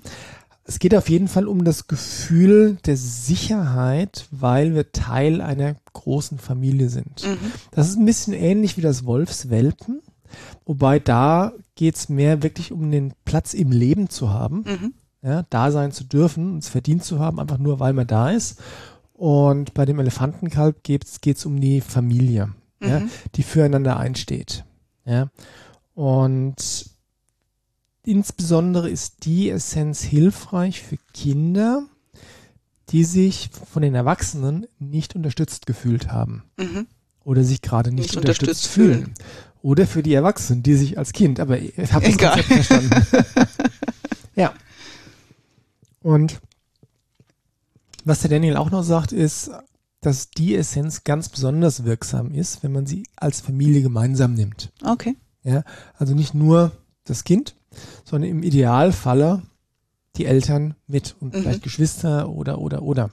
Es 0.68 0.80
geht 0.80 0.94
auf 0.94 1.10
jeden 1.10 1.30
Fall 1.30 1.48
um 1.48 1.64
das 1.64 1.88
Gefühl 1.88 2.78
der 2.86 2.98
Sicherheit, 2.98 4.28
weil 4.32 4.76
wir 4.76 4.92
Teil 4.92 5.40
einer 5.40 5.76
großen 5.94 6.40
Familie 6.40 6.90
sind. 6.90 7.26
Mhm. 7.26 7.52
Das 7.72 7.88
ist 7.88 7.98
ein 7.98 8.06
bisschen 8.06 8.34
ähnlich 8.34 8.76
wie 8.76 8.82
das 8.82 9.06
Wolfswelpen, 9.06 10.02
wobei 10.66 11.00
da 11.00 11.54
geht 11.76 11.96
es 11.96 12.10
mehr 12.10 12.44
wirklich 12.44 12.74
um 12.74 12.92
den 12.92 13.14
Platz 13.24 13.54
im 13.54 13.72
Leben 13.72 14.10
zu 14.10 14.32
haben, 14.32 14.66
mhm. 14.68 14.94
ja, 15.22 15.44
da 15.50 15.72
sein 15.72 15.94
zu 15.94 16.04
dürfen, 16.04 16.56
uns 16.56 16.68
verdient 16.68 17.06
zu 17.06 17.20
haben, 17.20 17.40
einfach 17.40 17.60
nur 17.60 17.80
weil 17.80 17.94
man 17.94 18.08
da 18.08 18.32
ist. 18.32 18.60
Und 19.18 19.74
bei 19.74 19.86
dem 19.86 20.00
Elefantenkalb 20.00 20.84
geht 20.84 21.06
es 21.26 21.46
um 21.46 21.60
die 21.60 21.82
Familie, 21.82 22.54
mhm. 22.80 22.88
ja, 22.88 23.02
die 23.34 23.42
füreinander 23.42 23.98
einsteht. 23.98 24.64
Ja. 25.06 25.32
Und 25.96 26.92
insbesondere 28.04 28.92
ist 28.92 29.26
die 29.26 29.50
Essenz 29.50 30.04
hilfreich 30.04 30.84
für 30.84 30.98
Kinder, 31.16 31.88
die 32.90 33.04
sich 33.04 33.50
von 33.72 33.82
den 33.82 33.96
Erwachsenen 33.96 34.68
nicht 34.78 35.16
unterstützt 35.16 35.66
gefühlt 35.66 36.12
haben. 36.12 36.44
Mhm. 36.58 36.86
Oder 37.24 37.44
sich 37.44 37.64
gerade 37.64 37.92
nicht, 37.92 38.10
nicht, 38.10 38.18
unterstützt, 38.18 38.42
unterstützt 38.44 38.68
fühlen. 38.68 39.00
fühlen. 39.00 39.14
Oder 39.64 39.88
für 39.88 40.04
die 40.04 40.14
Erwachsenen, 40.14 40.62
die 40.62 40.76
sich 40.76 41.00
als 41.00 41.12
Kind, 41.12 41.40
aber 41.40 41.60
ich 41.60 41.92
habe 41.92 42.06
das 42.06 42.18
Konzept 42.20 42.46
verstanden. 42.46 43.06
ja. 44.36 44.54
Und 46.04 46.40
was 48.08 48.22
der 48.22 48.30
Daniel 48.30 48.58
auch 48.58 48.72
noch 48.72 48.84
sagt, 48.84 49.12
ist, 49.12 49.52
dass 50.02 50.30
die 50.30 50.56
Essenz 50.56 51.04
ganz 51.04 51.30
besonders 51.30 51.84
wirksam 51.84 52.32
ist, 52.32 52.64
wenn 52.64 52.72
man 52.72 52.86
sie 52.86 53.04
als 53.16 53.42
Familie 53.42 53.82
gemeinsam 53.82 54.34
nimmt. 54.34 54.72
Okay. 54.84 55.16
Ja, 55.44 55.64
also 55.98 56.14
nicht 56.14 56.34
nur 56.34 56.72
das 57.04 57.24
Kind, 57.24 57.56
sondern 58.06 58.30
im 58.30 58.44
Idealfalle 58.44 59.44
die 60.18 60.26
Eltern 60.26 60.76
mit 60.88 61.16
und 61.20 61.34
mhm. 61.34 61.42
vielleicht 61.42 61.64
Geschwister 61.64 62.30
oder, 62.30 62.60
oder, 62.60 62.82
oder. 62.84 63.12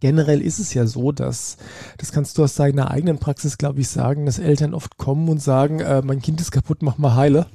Generell 0.00 0.42
ist 0.42 0.58
es 0.58 0.74
ja 0.74 0.86
so, 0.86 1.12
dass, 1.12 1.56
das 1.98 2.12
kannst 2.12 2.36
du 2.36 2.44
aus 2.44 2.54
deiner 2.54 2.90
eigenen 2.90 3.18
Praxis, 3.18 3.56
glaube 3.56 3.80
ich, 3.80 3.88
sagen, 3.88 4.26
dass 4.26 4.38
Eltern 4.38 4.74
oft 4.74 4.98
kommen 4.98 5.28
und 5.28 5.40
sagen, 5.40 5.80
äh, 5.80 6.02
mein 6.02 6.20
Kind 6.20 6.40
ist 6.40 6.50
kaputt, 6.50 6.82
mach 6.82 6.98
mal 6.98 7.14
heile. 7.14 7.46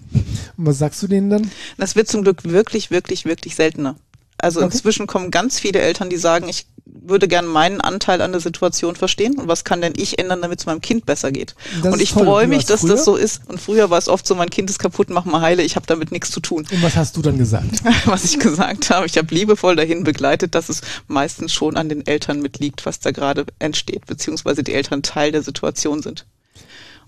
Und 0.57 0.65
was 0.65 0.79
sagst 0.79 1.03
du 1.03 1.07
denen 1.07 1.29
dann? 1.29 1.51
Das 1.77 1.95
wird 1.95 2.07
zum 2.07 2.23
Glück 2.23 2.43
wirklich, 2.45 2.89
wirklich, 2.89 3.25
wirklich 3.25 3.55
seltener. 3.55 3.95
Also 4.41 4.59
okay. 4.59 4.71
inzwischen 4.71 5.07
kommen 5.07 5.31
ganz 5.31 5.59
viele 5.59 5.79
Eltern, 5.79 6.09
die 6.09 6.17
sagen, 6.17 6.47
ich 6.47 6.65
würde 6.85 7.27
gern 7.27 7.45
meinen 7.45 7.81
Anteil 7.81 8.21
an 8.21 8.31
der 8.31 8.41
Situation 8.41 8.95
verstehen 8.95 9.37
und 9.37 9.47
was 9.47 9.63
kann 9.63 9.81
denn 9.81 9.93
ich 9.95 10.19
ändern, 10.19 10.41
damit 10.41 10.59
es 10.59 10.65
meinem 10.65 10.81
Kind 10.81 11.05
besser 11.05 11.31
geht. 11.31 11.55
Das 11.81 11.93
und 11.93 12.01
ich 12.01 12.11
freue 12.11 12.47
mich, 12.47 12.65
dass 12.65 12.81
früher? 12.81 12.91
das 12.91 13.05
so 13.05 13.15
ist. 13.15 13.41
Und 13.47 13.59
früher 13.59 13.89
war 13.89 13.97
es 13.97 14.07
oft 14.07 14.25
so, 14.25 14.35
mein 14.35 14.49
Kind 14.49 14.69
ist 14.69 14.79
kaputt, 14.79 15.09
mach 15.09 15.25
mal 15.25 15.41
heile, 15.41 15.63
ich 15.63 15.75
habe 15.75 15.85
damit 15.85 16.11
nichts 16.11 16.31
zu 16.31 16.39
tun. 16.39 16.67
Und 16.71 16.83
was 16.83 16.95
hast 16.95 17.17
du 17.17 17.21
dann 17.21 17.37
gesagt? 17.37 17.83
was 18.05 18.23
ich 18.25 18.39
gesagt 18.39 18.89
habe, 18.89 19.05
ich 19.05 19.17
habe 19.17 19.33
liebevoll 19.33 19.75
dahin 19.75 20.03
begleitet, 20.03 20.55
dass 20.55 20.69
es 20.69 20.81
meistens 21.07 21.53
schon 21.53 21.77
an 21.77 21.89
den 21.89 22.05
Eltern 22.05 22.41
mitliegt, 22.41 22.85
was 22.85 22.99
da 22.99 23.11
gerade 23.11 23.45
entsteht, 23.59 24.05
beziehungsweise 24.05 24.63
die 24.63 24.73
Eltern 24.73 25.03
Teil 25.03 25.31
der 25.31 25.43
Situation 25.43 26.01
sind. 26.01 26.25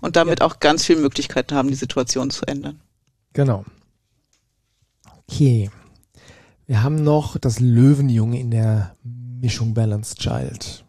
Und 0.00 0.16
damit 0.16 0.40
ja. 0.40 0.46
auch 0.46 0.58
ganz 0.60 0.84
viele 0.84 1.00
Möglichkeiten 1.00 1.54
haben, 1.54 1.68
die 1.68 1.74
Situation 1.74 2.30
zu 2.30 2.44
ändern. 2.46 2.80
Genau. 3.32 3.64
Okay. 5.28 5.70
Wir 6.72 6.82
haben 6.82 7.04
noch 7.04 7.36
das 7.36 7.60
Löwenjunge 7.60 8.40
in 8.40 8.50
der 8.50 8.96
Mischung 9.04 9.74
Balanced 9.74 10.20
Child. 10.20 10.86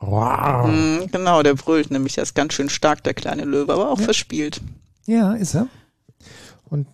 Wow. 0.00 0.66
Mm, 0.66 1.08
genau, 1.12 1.42
der 1.42 1.52
brüllt 1.52 1.90
nämlich. 1.90 2.16
Er 2.16 2.22
ist 2.22 2.32
ganz 2.32 2.54
schön 2.54 2.70
stark, 2.70 3.04
der 3.04 3.12
kleine 3.12 3.44
Löwe, 3.44 3.74
aber 3.74 3.90
auch 3.90 3.98
ja. 3.98 4.04
verspielt. 4.06 4.62
Ja, 5.06 5.34
ist 5.34 5.56
er. 5.56 5.66
Und 6.64 6.88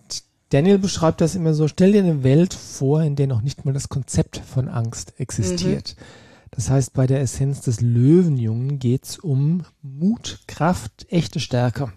Daniel 0.49 0.77
beschreibt 0.77 1.21
das 1.21 1.35
immer 1.35 1.53
so, 1.53 1.69
stell 1.69 1.93
dir 1.93 2.03
eine 2.03 2.21
Welt 2.21 2.53
vor, 2.53 3.01
in 3.01 3.15
der 3.15 3.27
noch 3.27 3.43
nicht 3.43 3.63
mal 3.63 3.73
das 3.73 3.87
Konzept 3.87 4.41
von 4.45 4.67
Angst 4.67 5.13
existiert. 5.17 5.95
Mhm. 5.97 6.03
Das 6.51 6.69
heißt, 6.69 6.91
bei 6.91 7.07
der 7.07 7.21
Essenz 7.21 7.61
des 7.61 7.79
Löwenjungen 7.79 8.79
geht 8.79 9.05
es 9.05 9.19
um 9.19 9.63
Mut, 9.81 10.41
Kraft, 10.47 11.05
echte 11.07 11.39
Stärke. 11.39 11.93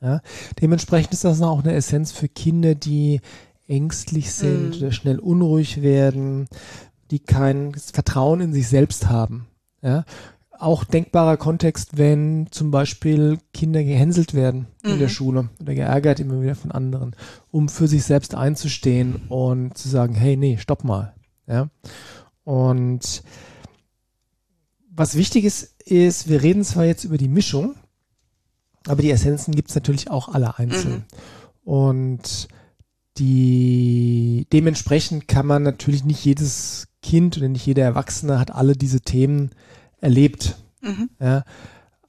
Ja? 0.00 0.20
Dementsprechend 0.60 1.12
ist 1.12 1.24
das 1.24 1.42
auch 1.42 1.64
eine 1.64 1.74
Essenz 1.74 2.12
für 2.12 2.28
Kinder, 2.28 2.76
die 2.76 3.20
ängstlich 3.66 4.32
sind 4.32 4.70
mhm. 4.70 4.76
oder 4.76 4.92
schnell 4.92 5.18
unruhig 5.18 5.82
werden, 5.82 6.48
die 7.10 7.18
kein 7.18 7.74
Vertrauen 7.74 8.40
in 8.40 8.52
sich 8.52 8.68
selbst 8.68 9.08
haben. 9.08 9.46
Ja? 9.82 10.04
Auch 10.50 10.84
denkbarer 10.84 11.36
Kontext, 11.36 11.96
wenn 11.96 12.46
zum 12.50 12.70
Beispiel 12.70 13.38
Kinder 13.52 13.82
gehänselt 13.82 14.34
werden 14.34 14.66
mhm. 14.82 14.92
in 14.92 14.98
der 14.98 15.08
mhm. 15.08 15.12
Schule 15.12 15.48
oder 15.60 15.74
geärgert 15.74 16.20
immer 16.20 16.40
wieder 16.40 16.54
von 16.54 16.72
anderen, 16.72 17.16
um 17.50 17.68
für 17.68 17.88
sich 17.88 18.04
selbst 18.04 18.34
einzustehen 18.34 19.16
und 19.28 19.76
zu 19.76 19.88
sagen, 19.88 20.14
hey, 20.14 20.36
nee, 20.36 20.58
stopp 20.58 20.84
mal. 20.84 21.14
Ja? 21.46 21.68
Und 22.44 23.22
was 24.90 25.16
wichtig 25.16 25.44
ist, 25.44 25.74
ist, 25.84 26.28
wir 26.28 26.42
reden 26.42 26.64
zwar 26.64 26.84
jetzt 26.84 27.04
über 27.04 27.18
die 27.18 27.28
Mischung, 27.28 27.74
aber 28.86 29.02
die 29.02 29.10
Essenzen 29.10 29.54
gibt 29.54 29.70
es 29.70 29.74
natürlich 29.74 30.10
auch 30.10 30.28
alle 30.28 30.58
einzeln. 30.58 31.04
Mhm. 31.64 31.70
Und 31.70 32.48
die 33.18 34.46
dementsprechend 34.52 35.28
kann 35.28 35.46
man 35.46 35.62
natürlich 35.62 36.04
nicht 36.04 36.24
jedes 36.24 36.88
Kind 37.02 37.36
oder 37.36 37.48
nicht 37.48 37.66
jeder 37.66 37.84
Erwachsene 37.84 38.38
hat 38.38 38.50
alle 38.50 38.74
diese 38.74 39.00
Themen 39.00 39.50
erlebt. 40.00 40.56
Mhm. 40.82 41.10
Ja, 41.20 41.44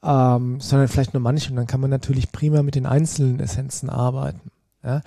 ähm, 0.03 0.59
sondern 0.59 0.87
vielleicht 0.87 1.13
nur 1.13 1.21
manche 1.21 1.49
und 1.49 1.55
dann 1.55 1.67
kann 1.67 1.81
man 1.81 1.89
natürlich 1.89 2.31
prima 2.31 2.61
mit 2.63 2.75
den 2.75 2.85
einzelnen 2.85 3.39
Essenzen 3.39 3.89
arbeiten. 3.89 4.51
Ja. 4.83 5.01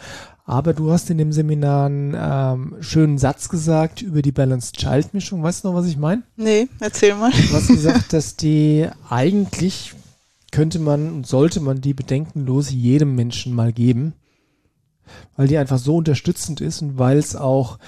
Aber 0.44 0.72
du 0.72 0.90
hast 0.90 1.08
in 1.10 1.18
dem 1.18 1.32
Seminar 1.32 1.86
einen 1.86 2.16
ähm, 2.18 2.76
schönen 2.80 3.18
Satz 3.18 3.48
gesagt 3.48 4.02
über 4.02 4.22
die 4.22 4.32
Balanced 4.32 4.76
Child 4.76 5.14
Mischung. 5.14 5.42
Weißt 5.42 5.62
du 5.62 5.68
noch, 5.68 5.74
was 5.74 5.86
ich 5.86 5.96
meine? 5.96 6.22
Nee, 6.36 6.68
erzähl 6.80 7.14
mal. 7.14 7.30
Du 7.30 7.54
hast 7.54 7.68
gesagt, 7.68 8.12
dass 8.12 8.34
die 8.36 8.88
eigentlich 9.08 9.94
könnte 10.50 10.78
man 10.78 11.12
und 11.12 11.26
sollte 11.26 11.60
man 11.60 11.80
die 11.80 11.94
bedenkenlos 11.94 12.70
jedem 12.70 13.14
Menschen 13.14 13.54
mal 13.54 13.72
geben, 13.72 14.14
weil 15.36 15.48
die 15.48 15.58
einfach 15.58 15.78
so 15.78 15.96
unterstützend 15.96 16.60
ist 16.60 16.82
und 16.82 16.98
weil 16.98 17.18
es 17.18 17.36
auch, 17.36 17.78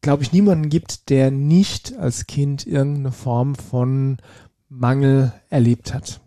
glaube 0.00 0.22
ich, 0.22 0.32
niemanden 0.32 0.68
gibt, 0.68 1.08
der 1.10 1.30
nicht 1.30 1.96
als 1.98 2.26
Kind 2.26 2.66
irgendeine 2.66 3.12
Form 3.12 3.54
von 3.54 4.18
Mangel 4.68 5.32
erlebt 5.50 5.92
hat. 5.92 6.20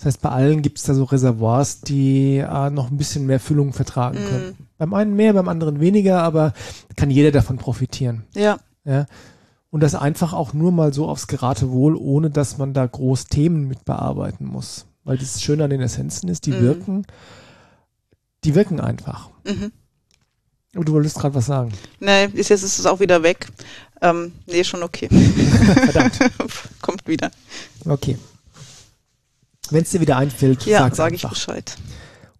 Das 0.00 0.06
heißt, 0.06 0.22
bei 0.22 0.30
allen 0.30 0.62
gibt 0.62 0.78
es 0.78 0.84
da 0.84 0.94
so 0.94 1.04
Reservoirs, 1.04 1.82
die 1.82 2.38
äh, 2.38 2.70
noch 2.70 2.90
ein 2.90 2.96
bisschen 2.96 3.26
mehr 3.26 3.38
Füllung 3.38 3.74
vertragen 3.74 4.18
mm. 4.18 4.28
können. 4.28 4.68
Beim 4.78 4.94
einen 4.94 5.14
mehr, 5.14 5.34
beim 5.34 5.46
anderen 5.46 5.78
weniger, 5.78 6.22
aber 6.22 6.54
kann 6.96 7.10
jeder 7.10 7.32
davon 7.32 7.58
profitieren. 7.58 8.24
Ja. 8.34 8.60
ja. 8.86 9.04
Und 9.68 9.82
das 9.82 9.94
einfach 9.94 10.32
auch 10.32 10.54
nur 10.54 10.72
mal 10.72 10.94
so 10.94 11.06
aufs 11.06 11.26
Geratewohl, 11.26 11.96
ohne 11.96 12.30
dass 12.30 12.56
man 12.56 12.72
da 12.72 12.86
groß 12.86 13.26
Themen 13.26 13.68
mit 13.68 13.84
bearbeiten 13.84 14.46
muss. 14.46 14.86
Weil 15.04 15.18
das 15.18 15.42
Schöne 15.42 15.64
an 15.64 15.70
den 15.70 15.82
Essenzen 15.82 16.30
ist, 16.30 16.46
die 16.46 16.52
mm. 16.52 16.60
wirken, 16.62 17.06
die 18.44 18.54
wirken 18.54 18.80
einfach. 18.80 19.30
Mhm. 19.44 19.72
Aber 20.74 20.84
du 20.84 20.92
wolltest 20.92 21.18
gerade 21.18 21.34
was 21.34 21.46
sagen. 21.46 21.72
Nee, 21.98 22.26
ist 22.26 22.48
jetzt 22.48 22.62
ist 22.62 22.78
es 22.78 22.86
auch 22.86 23.00
wieder 23.00 23.22
weg. 23.22 23.48
Ähm, 24.00 24.32
nee, 24.46 24.64
schon 24.64 24.82
okay. 24.82 25.08
Verdammt. 25.08 26.18
Kommt 26.80 27.06
wieder. 27.06 27.30
Okay. 27.84 28.16
Wenn 29.70 29.82
es 29.82 29.90
dir 29.90 30.00
wieder 30.00 30.16
einfällt, 30.16 30.66
ja, 30.66 30.80
sag 30.80 30.96
sage 30.96 31.14
ich 31.16 31.22
Bescheid. 31.22 31.76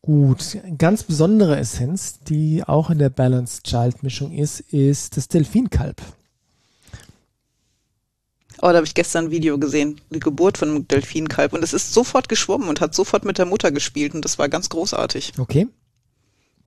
Gut, 0.02 0.59
ganz 0.78 1.02
besondere 1.02 1.59
Essenz, 1.59 2.21
die 2.21 2.64
auch 2.64 2.88
in 2.90 2.99
der 2.99 3.11
Balanced 3.11 3.64
Child 3.64 4.02
Mischung 4.02 4.33
ist, 4.33 4.61
ist 4.61 5.16
das 5.16 5.28
Delfinkalb. 5.28 6.00
Oh, 8.62 8.69
da 8.69 8.76
habe 8.76 8.87
ich 8.87 8.95
gestern 8.95 9.26
ein 9.26 9.30
Video 9.30 9.59
gesehen, 9.59 10.00
die 10.11 10.21
Geburt 10.21 10.59
von 10.59 10.71
einem 10.71 10.88
Delfinkalb 10.88 11.52
und 11.52 11.62
es 11.62 11.73
ist 11.73 11.92
sofort 11.92 12.28
geschwommen 12.28 12.69
und 12.69 12.80
hat 12.80 12.95
sofort 12.95 13.25
mit 13.25 13.38
der 13.38 13.47
Mutter 13.47 13.73
gespielt 13.73 14.14
und 14.14 14.25
das 14.25 14.38
war 14.38 14.49
ganz 14.49 14.69
großartig. 14.69 15.33
Okay. 15.38 15.69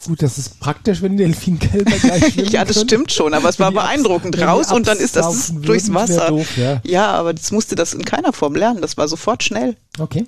Gut, 0.05 0.21
das 0.21 0.37
ist 0.37 0.59
praktisch, 0.59 1.01
wenn 1.01 1.17
Delfinkälber 1.17 1.97
gleich 1.97 2.35
Ja, 2.51 2.65
das 2.65 2.77
können. 2.77 2.89
stimmt 2.89 3.11
schon, 3.11 3.33
aber 3.33 3.49
es 3.49 3.59
war 3.59 3.71
beeindruckend 3.71 4.39
raus 4.41 4.71
und 4.71 4.87
dann 4.87 4.97
ist 4.97 5.15
das 5.15 5.53
durchs 5.55 5.93
Wasser. 5.93 6.27
Doof, 6.27 6.57
ja. 6.57 6.81
ja, 6.83 7.11
aber 7.11 7.33
das 7.33 7.51
musste 7.51 7.75
das 7.75 7.93
in 7.93 8.03
keiner 8.03 8.33
Form 8.33 8.55
lernen, 8.55 8.81
das 8.81 8.97
war 8.97 9.07
sofort 9.07 9.43
schnell. 9.43 9.77
Okay. 9.99 10.25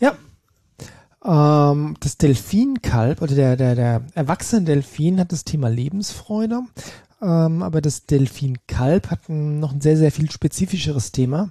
Ja. 0.00 0.16
Ähm, 1.24 1.96
das 2.00 2.16
Delfinkalb 2.18 3.22
oder 3.22 3.34
der, 3.34 3.56
der, 3.56 3.74
der 3.74 4.02
erwachsene 4.14 4.64
Delfin 4.64 5.18
hat 5.20 5.32
das 5.32 5.44
Thema 5.44 5.68
Lebensfreude, 5.68 6.60
ähm, 7.20 7.62
aber 7.62 7.80
das 7.80 8.06
Delfinkalb 8.06 9.10
hat 9.10 9.28
ein, 9.28 9.60
noch 9.60 9.72
ein 9.72 9.80
sehr, 9.80 9.96
sehr 9.96 10.12
viel 10.12 10.30
spezifischeres 10.30 11.12
Thema. 11.12 11.50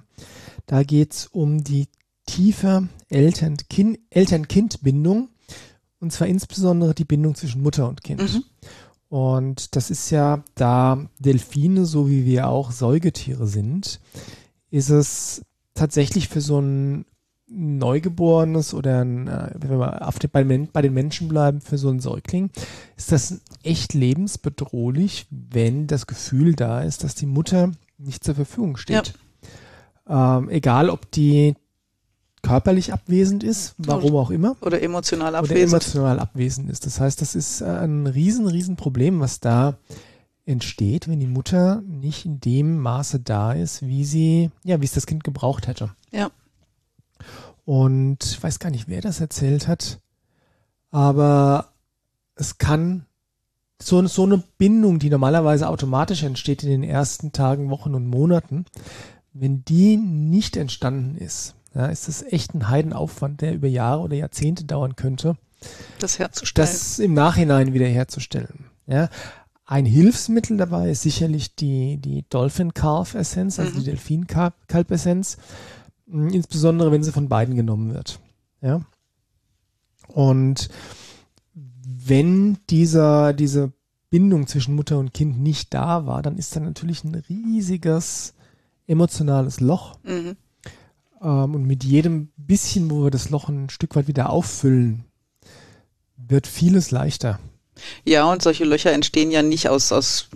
Da 0.66 0.82
geht 0.82 1.12
es 1.12 1.26
um 1.26 1.62
die 1.62 1.88
tiefe 2.26 2.88
Eltern-Kind-Bindung 3.08 5.28
und 6.00 6.12
zwar 6.12 6.28
insbesondere 6.28 6.94
die 6.94 7.04
Bindung 7.04 7.34
zwischen 7.34 7.62
Mutter 7.62 7.88
und 7.88 8.02
Kind. 8.02 8.20
Mhm. 8.20 8.44
Und 9.08 9.76
das 9.76 9.90
ist 9.90 10.10
ja, 10.10 10.42
da 10.54 11.06
Delfine, 11.18 11.86
so 11.86 12.08
wie 12.08 12.24
wir 12.24 12.48
auch 12.48 12.72
Säugetiere 12.72 13.46
sind, 13.46 14.00
ist 14.70 14.90
es 14.90 15.42
tatsächlich 15.74 16.28
für 16.28 16.40
so 16.40 16.60
ein 16.60 17.06
Neugeborenes 17.48 18.74
oder 18.74 19.04
ein, 19.04 19.28
äh, 19.28 19.50
wenn 19.54 19.78
wir 19.78 20.06
auf 20.06 20.18
den, 20.18 20.30
bei, 20.30 20.42
bei, 20.44 20.82
den 20.82 20.92
Menschen 20.92 21.28
bleiben, 21.28 21.60
für 21.60 21.78
so 21.78 21.88
einen 21.88 22.00
Säugling, 22.00 22.50
ist 22.96 23.12
das 23.12 23.40
echt 23.62 23.94
lebensbedrohlich, 23.94 25.26
wenn 25.30 25.86
das 25.86 26.08
Gefühl 26.08 26.54
da 26.54 26.82
ist, 26.82 27.04
dass 27.04 27.14
die 27.14 27.26
Mutter 27.26 27.70
nicht 27.98 28.24
zur 28.24 28.34
Verfügung 28.34 28.76
steht. 28.76 29.14
Ja. 30.08 30.38
Ähm, 30.38 30.48
egal, 30.48 30.90
ob 30.90 31.10
die 31.12 31.54
körperlich 32.46 32.92
abwesend 32.92 33.42
ist, 33.42 33.74
warum 33.76 34.14
auch 34.14 34.30
immer. 34.30 34.56
Oder 34.60 34.80
emotional 34.80 35.34
abwesend. 35.34 35.58
Oder 35.58 35.68
emotional 35.68 36.20
abwesend 36.20 36.70
ist. 36.70 36.86
Das 36.86 37.00
heißt, 37.00 37.20
das 37.20 37.34
ist 37.34 37.60
äh, 37.60 37.64
ein 37.64 38.06
riesen, 38.06 38.46
riesen 38.46 38.76
Problem, 38.76 39.18
was 39.18 39.40
da 39.40 39.74
entsteht, 40.44 41.08
wenn 41.08 41.18
die 41.18 41.26
Mutter 41.26 41.82
nicht 41.82 42.24
in 42.24 42.38
dem 42.38 42.78
Maße 42.78 43.18
da 43.18 43.52
ist, 43.52 43.84
wie 43.84 44.04
sie, 44.04 44.50
ja, 44.62 44.80
wie 44.80 44.84
es 44.84 44.92
das 44.92 45.06
Kind 45.06 45.24
gebraucht 45.24 45.66
hätte. 45.66 45.90
Ja. 46.12 46.30
Und 47.64 48.24
ich 48.24 48.40
weiß 48.40 48.60
gar 48.60 48.70
nicht, 48.70 48.86
wer 48.86 49.00
das 49.00 49.20
erzählt 49.20 49.66
hat, 49.66 49.98
aber 50.92 51.72
es 52.36 52.58
kann 52.58 53.06
so, 53.82 54.06
so 54.06 54.22
eine 54.22 54.40
Bindung, 54.56 55.00
die 55.00 55.10
normalerweise 55.10 55.68
automatisch 55.68 56.22
entsteht 56.22 56.62
in 56.62 56.70
den 56.70 56.84
ersten 56.84 57.32
Tagen, 57.32 57.70
Wochen 57.70 57.96
und 57.96 58.06
Monaten, 58.06 58.66
wenn 59.32 59.64
die 59.64 59.96
nicht 59.96 60.56
entstanden 60.56 61.16
ist, 61.16 61.56
ja, 61.76 61.86
ist 61.86 62.08
das 62.08 62.22
echt 62.22 62.54
ein 62.54 62.68
Heidenaufwand, 62.68 63.42
der 63.42 63.54
über 63.54 63.68
Jahre 63.68 64.00
oder 64.00 64.16
Jahrzehnte 64.16 64.64
dauern 64.64 64.96
könnte, 64.96 65.36
das 65.98 66.18
herzustellen. 66.18 66.66
Das 66.66 66.98
im 66.98 67.12
Nachhinein 67.12 67.74
wieder 67.74 67.86
herzustellen. 67.86 68.66
Ja, 68.86 69.10
ein 69.66 69.84
Hilfsmittel 69.84 70.56
dabei 70.56 70.90
ist 70.90 71.02
sicherlich 71.02 71.54
die, 71.54 71.98
die 71.98 72.24
Dolphin 72.30 72.72
Calf 72.72 73.14
Essenz, 73.14 73.58
also 73.58 73.72
mhm. 73.72 73.78
die 73.78 73.84
Delfin 73.84 74.26
Kalb 74.26 74.90
Essenz. 74.90 75.36
Hm, 76.08 76.28
insbesondere 76.28 76.92
wenn 76.92 77.02
sie 77.02 77.12
von 77.12 77.28
beiden 77.28 77.56
genommen 77.56 77.92
wird. 77.92 78.20
Ja. 78.62 78.80
Und 80.08 80.70
wenn 81.52 82.58
dieser, 82.70 83.34
diese 83.34 83.72
Bindung 84.08 84.46
zwischen 84.46 84.76
Mutter 84.76 84.98
und 84.98 85.12
Kind 85.12 85.40
nicht 85.40 85.74
da 85.74 86.06
war, 86.06 86.22
dann 86.22 86.38
ist 86.38 86.54
da 86.56 86.60
natürlich 86.60 87.04
ein 87.04 87.14
riesiges 87.28 88.34
emotionales 88.86 89.60
Loch. 89.60 89.98
Mhm. 90.04 90.36
Ähm, 91.26 91.56
und 91.56 91.66
mit 91.66 91.82
jedem 91.82 92.28
bisschen, 92.36 92.88
wo 92.90 93.04
wir 93.04 93.10
das 93.10 93.30
Loch 93.30 93.48
ein 93.48 93.68
Stück 93.68 93.96
weit 93.96 94.06
wieder 94.06 94.30
auffüllen, 94.30 95.04
wird 96.16 96.46
vieles 96.46 96.92
leichter. 96.92 97.40
Ja, 98.04 98.30
und 98.30 98.42
solche 98.42 98.64
Löcher 98.64 98.92
entstehen 98.92 99.30
ja 99.30 99.42
nicht 99.42 99.68
aus, 99.68 99.92
aus 99.92 100.28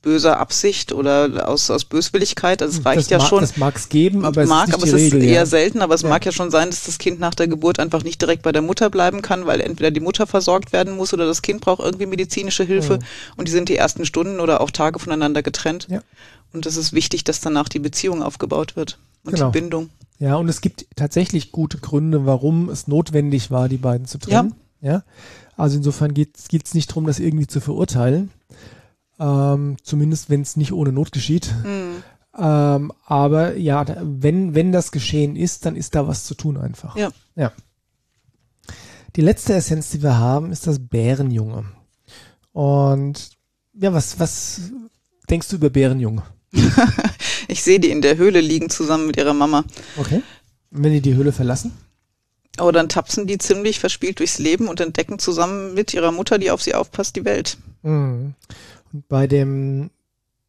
böser 0.00 0.38
Absicht 0.38 0.92
oder 0.92 1.48
aus, 1.48 1.70
aus 1.70 1.84
Böswilligkeit. 1.84 2.62
Also 2.62 2.78
es 2.78 2.86
reicht 2.86 2.98
das 2.98 3.10
ja 3.10 3.18
mag, 3.18 3.28
schon. 3.28 3.40
Das 3.40 3.56
mag 3.56 3.76
es 3.76 3.88
geben, 3.88 4.24
aber 4.24 4.42
es 4.42 4.48
mag, 4.48 4.68
ist, 4.68 4.74
aber 4.74 4.84
es 4.84 4.94
Regel, 4.94 5.18
ist 5.18 5.26
eher 5.26 5.32
ja. 5.32 5.46
selten. 5.46 5.82
Aber 5.82 5.96
es 5.96 6.02
ja. 6.02 6.08
mag 6.08 6.24
ja 6.24 6.30
schon 6.30 6.52
sein, 6.52 6.70
dass 6.70 6.84
das 6.84 6.98
Kind 6.98 7.18
nach 7.18 7.34
der 7.34 7.48
Geburt 7.48 7.80
einfach 7.80 8.04
nicht 8.04 8.22
direkt 8.22 8.42
bei 8.42 8.52
der 8.52 8.62
Mutter 8.62 8.90
bleiben 8.90 9.22
kann, 9.22 9.44
weil 9.44 9.60
entweder 9.60 9.90
die 9.90 10.00
Mutter 10.00 10.28
versorgt 10.28 10.72
werden 10.72 10.96
muss 10.96 11.12
oder 11.12 11.26
das 11.26 11.42
Kind 11.42 11.60
braucht 11.60 11.80
irgendwie 11.80 12.06
medizinische 12.06 12.62
Hilfe. 12.62 12.94
Ja. 12.94 13.06
Und 13.36 13.48
die 13.48 13.52
sind 13.52 13.68
die 13.68 13.76
ersten 13.76 14.06
Stunden 14.06 14.38
oder 14.38 14.60
auch 14.60 14.70
Tage 14.70 15.00
voneinander 15.00 15.42
getrennt. 15.42 15.88
Und 16.52 16.64
es 16.64 16.76
ist 16.76 16.92
wichtig, 16.92 17.24
dass 17.24 17.40
danach 17.40 17.68
die 17.68 17.80
Beziehung 17.80 18.22
aufgebaut 18.22 18.76
wird 18.76 18.98
und 19.24 19.34
genau. 19.34 19.50
die 19.50 19.60
Bindung. 19.60 19.90
Ja, 20.18 20.36
und 20.36 20.48
es 20.48 20.60
gibt 20.60 20.86
tatsächlich 20.96 21.52
gute 21.52 21.78
Gründe, 21.78 22.26
warum 22.26 22.68
es 22.70 22.88
notwendig 22.88 23.50
war, 23.50 23.68
die 23.68 23.76
beiden 23.76 24.06
zu 24.06 24.18
trennen. 24.18 24.54
Ja. 24.80 24.92
ja? 24.92 25.02
Also 25.56 25.76
insofern 25.76 26.14
geht 26.14 26.36
es 26.36 26.74
nicht 26.74 26.90
darum, 26.90 27.06
das 27.06 27.20
irgendwie 27.20 27.46
zu 27.46 27.60
verurteilen. 27.60 28.30
Ähm, 29.20 29.76
zumindest 29.82 30.30
wenn 30.30 30.42
es 30.42 30.56
nicht 30.56 30.72
ohne 30.72 30.92
Not 30.92 31.12
geschieht. 31.12 31.52
Mhm. 31.64 32.02
Ähm, 32.36 32.92
aber 33.04 33.56
ja, 33.56 33.84
wenn, 34.02 34.54
wenn 34.54 34.70
das 34.70 34.92
geschehen 34.92 35.34
ist, 35.34 35.66
dann 35.66 35.76
ist 35.76 35.94
da 35.94 36.06
was 36.06 36.24
zu 36.24 36.34
tun 36.34 36.56
einfach. 36.56 36.96
Ja. 36.96 37.10
ja. 37.34 37.52
Die 39.16 39.20
letzte 39.20 39.54
Essenz, 39.54 39.90
die 39.90 40.02
wir 40.02 40.18
haben, 40.18 40.52
ist 40.52 40.66
das 40.66 40.78
Bärenjunge. 40.78 41.64
Und 42.52 43.30
ja, 43.74 43.92
was, 43.92 44.20
was 44.20 44.70
denkst 45.28 45.48
du 45.48 45.56
über 45.56 45.70
Bärenjunge? 45.70 46.22
ich 47.48 47.62
sehe 47.62 47.80
die 47.80 47.90
in 47.90 48.02
der 48.02 48.16
Höhle 48.16 48.40
liegen 48.40 48.70
zusammen 48.70 49.06
mit 49.06 49.16
ihrer 49.16 49.34
Mama. 49.34 49.64
Okay. 49.96 50.22
Und 50.70 50.82
wenn 50.84 50.92
die 50.92 51.00
die 51.00 51.14
Höhle 51.14 51.32
verlassen? 51.32 51.72
Aber 52.56 52.72
dann 52.72 52.88
tapsen 52.88 53.26
die 53.26 53.38
ziemlich 53.38 53.78
verspielt 53.78 54.18
durchs 54.18 54.38
Leben 54.38 54.68
und 54.68 54.80
entdecken 54.80 55.18
zusammen 55.18 55.74
mit 55.74 55.94
ihrer 55.94 56.12
Mutter, 56.12 56.38
die 56.38 56.50
auf 56.50 56.62
sie 56.62 56.74
aufpasst, 56.74 57.16
die 57.16 57.24
Welt. 57.24 57.56
Mhm. 57.82 58.34
Und 58.92 59.08
bei 59.08 59.26
dem, 59.26 59.90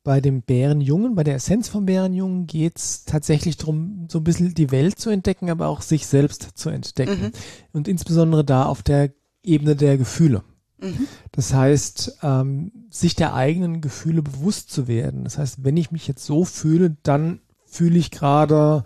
bei 0.03 0.19
dem 0.19 0.41
Bärenjungen, 0.41 1.13
bei 1.13 1.23
der 1.23 1.35
Essenz 1.35 1.69
vom 1.69 1.85
Bärenjungen 1.85 2.47
geht 2.47 2.77
es 2.77 3.05
tatsächlich 3.05 3.57
darum, 3.57 4.07
so 4.09 4.19
ein 4.19 4.23
bisschen 4.23 4.55
die 4.55 4.71
Welt 4.71 4.99
zu 4.99 5.09
entdecken, 5.09 5.49
aber 5.49 5.67
auch 5.67 5.81
sich 5.81 6.07
selbst 6.07 6.49
zu 6.55 6.69
entdecken. 6.69 7.21
Mhm. 7.21 7.31
Und 7.73 7.88
insbesondere 7.88 8.43
da 8.43 8.65
auf 8.65 8.81
der 8.81 9.12
Ebene 9.43 9.75
der 9.75 9.97
Gefühle. 9.97 10.43
Mhm. 10.82 11.08
Das 11.32 11.54
heißt, 11.54 12.20
ähm, 12.24 12.72
sich 12.89 13.15
der 13.15 13.34
eigenen 13.34 13.82
Gefühle 13.82 14.22
bewusst 14.22 14.72
zu 14.72 14.88
werden. 14.88 15.24
Das 15.24 15.38
heißt, 15.38 15.63
wenn 15.63 15.78
ich 15.78 15.92
mich 15.92 16.08
jetzt 16.08 16.26
so 16.26 16.46
fühle, 16.46 16.96
dann 17.04 17.39
fühle 17.65 17.98
ich 17.98 18.12
gerade 18.12 18.84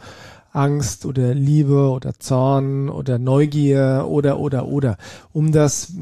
Angst 0.52 1.06
oder 1.06 1.34
Liebe 1.34 1.90
oder 1.90 2.20
Zorn 2.20 2.90
oder 2.90 3.18
Neugier 3.18 4.06
oder 4.08 4.40
oder 4.40 4.68
oder. 4.68 4.98
Um 5.32 5.52
das, 5.52 5.94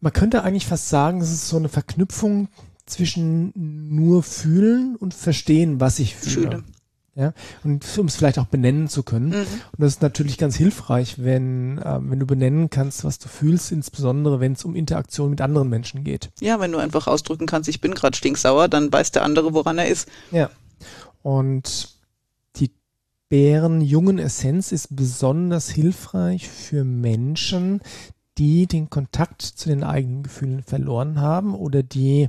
man 0.00 0.12
könnte 0.12 0.42
eigentlich 0.42 0.66
fast 0.66 0.88
sagen, 0.88 1.20
es 1.20 1.30
ist 1.30 1.48
so 1.48 1.56
eine 1.56 1.68
Verknüpfung 1.68 2.48
zwischen 2.86 3.52
nur 3.54 4.22
fühlen 4.22 4.96
und 4.96 5.14
verstehen, 5.14 5.80
was 5.80 5.98
ich 5.98 6.16
fühle. 6.16 6.50
fühle. 6.50 6.64
Ja, 7.16 7.32
und 7.64 7.84
um 7.98 8.06
es 8.06 8.16
vielleicht 8.16 8.38
auch 8.38 8.46
benennen 8.46 8.88
zu 8.88 9.02
können. 9.02 9.30
Mhm. 9.30 9.34
Und 9.34 9.78
das 9.78 9.94
ist 9.94 10.02
natürlich 10.02 10.38
ganz 10.38 10.56
hilfreich, 10.56 11.16
wenn, 11.18 11.78
äh, 11.78 11.98
wenn 12.00 12.20
du 12.20 12.26
benennen 12.26 12.70
kannst, 12.70 13.04
was 13.04 13.18
du 13.18 13.28
fühlst, 13.28 13.72
insbesondere 13.72 14.40
wenn 14.40 14.52
es 14.52 14.64
um 14.64 14.76
Interaktion 14.76 15.30
mit 15.30 15.40
anderen 15.40 15.68
Menschen 15.68 16.04
geht. 16.04 16.30
Ja, 16.40 16.60
wenn 16.60 16.72
du 16.72 16.78
einfach 16.78 17.06
ausdrücken 17.08 17.46
kannst, 17.46 17.68
ich 17.68 17.80
bin 17.80 17.94
gerade 17.94 18.16
stinksauer, 18.16 18.68
dann 18.68 18.92
weiß 18.92 19.10
der 19.10 19.24
andere, 19.24 19.52
woran 19.54 19.78
er 19.78 19.88
ist. 19.88 20.08
Ja. 20.30 20.50
Und 21.22 21.94
die 22.56 22.70
Erdbeeren-Jungen-Essenz 23.30 24.72
ist 24.72 24.96
besonders 24.96 25.70
hilfreich 25.70 26.48
für 26.48 26.84
Menschen, 26.84 27.80
die 28.38 28.66
den 28.66 28.90
Kontakt 28.90 29.42
zu 29.42 29.68
den 29.68 29.84
eigenen 29.84 30.22
Gefühlen 30.24 30.62
verloren 30.62 31.20
haben 31.20 31.54
oder 31.54 31.82
die 31.82 32.28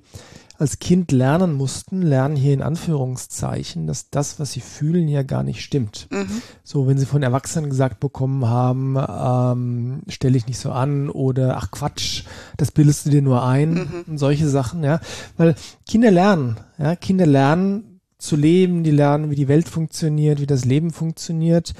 als 0.61 0.77
Kind 0.77 1.11
lernen 1.11 1.53
mussten, 1.53 2.03
lernen 2.03 2.35
hier 2.35 2.53
in 2.53 2.61
Anführungszeichen, 2.61 3.87
dass 3.87 4.11
das, 4.11 4.39
was 4.39 4.51
sie 4.51 4.61
fühlen, 4.61 5.07
ja 5.07 5.23
gar 5.23 5.41
nicht 5.41 5.63
stimmt. 5.63 6.07
Mhm. 6.11 6.43
So, 6.63 6.87
wenn 6.87 6.99
sie 6.99 7.07
von 7.07 7.23
Erwachsenen 7.23 7.71
gesagt 7.71 7.99
bekommen 7.99 8.47
haben, 8.47 8.95
ähm, 8.95 10.03
stell 10.07 10.33
dich 10.33 10.45
nicht 10.45 10.59
so 10.59 10.71
an 10.71 11.09
oder 11.09 11.57
ach 11.57 11.71
Quatsch, 11.71 12.25
das 12.57 12.71
bildest 12.71 13.07
du 13.07 13.09
dir 13.09 13.23
nur 13.23 13.43
ein 13.43 13.73
mhm. 13.73 14.05
und 14.07 14.17
solche 14.19 14.47
Sachen, 14.47 14.83
ja. 14.83 14.99
Weil 15.35 15.55
Kinder 15.89 16.11
lernen, 16.11 16.57
ja, 16.77 16.95
Kinder 16.95 17.25
lernen 17.25 17.99
zu 18.19 18.35
leben, 18.35 18.83
die 18.83 18.91
lernen, 18.91 19.31
wie 19.31 19.35
die 19.35 19.47
Welt 19.47 19.67
funktioniert, 19.67 20.39
wie 20.39 20.45
das 20.45 20.63
Leben 20.63 20.91
funktioniert. 20.91 21.73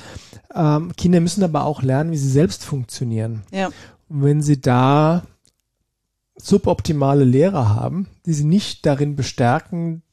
Ähm, 0.56 0.92
Kinder 0.98 1.20
müssen 1.20 1.44
aber 1.44 1.66
auch 1.66 1.84
lernen, 1.84 2.12
wie 2.12 2.18
sie 2.18 2.32
selbst 2.32 2.66
funktionieren. 2.66 3.44
Ja. 3.52 3.68
Und 4.10 4.24
wenn 4.24 4.42
sie 4.42 4.60
da 4.60 5.22
suboptimale 6.46 7.24
Lehrer 7.24 7.70
haben, 7.70 8.08
die 8.26 8.34
sie 8.34 8.46
nicht 8.46 8.86
darin 8.86 9.16
bestärken, 9.16 10.04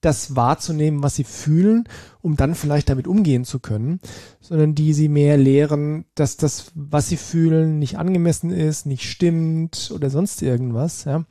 das 0.00 0.36
wahrzunehmen, 0.36 1.02
was 1.02 1.16
sie 1.16 1.24
fühlen, 1.24 1.88
um 2.20 2.36
dann 2.36 2.54
vielleicht 2.54 2.88
damit 2.88 3.08
umgehen 3.08 3.44
zu 3.44 3.58
können, 3.58 4.00
sondern 4.40 4.74
die 4.74 4.92
sie 4.92 5.08
mehr 5.08 5.36
lehren, 5.36 6.04
dass 6.14 6.36
das, 6.36 6.70
was 6.74 7.08
sie 7.08 7.16
fühlen, 7.16 7.78
nicht 7.78 7.98
angemessen 7.98 8.50
ist, 8.50 8.86
nicht 8.86 9.10
stimmt 9.10 9.90
oder 9.92 10.10
sonst 10.10 10.40
irgendwas. 10.42 11.04
Ja. 11.04 11.24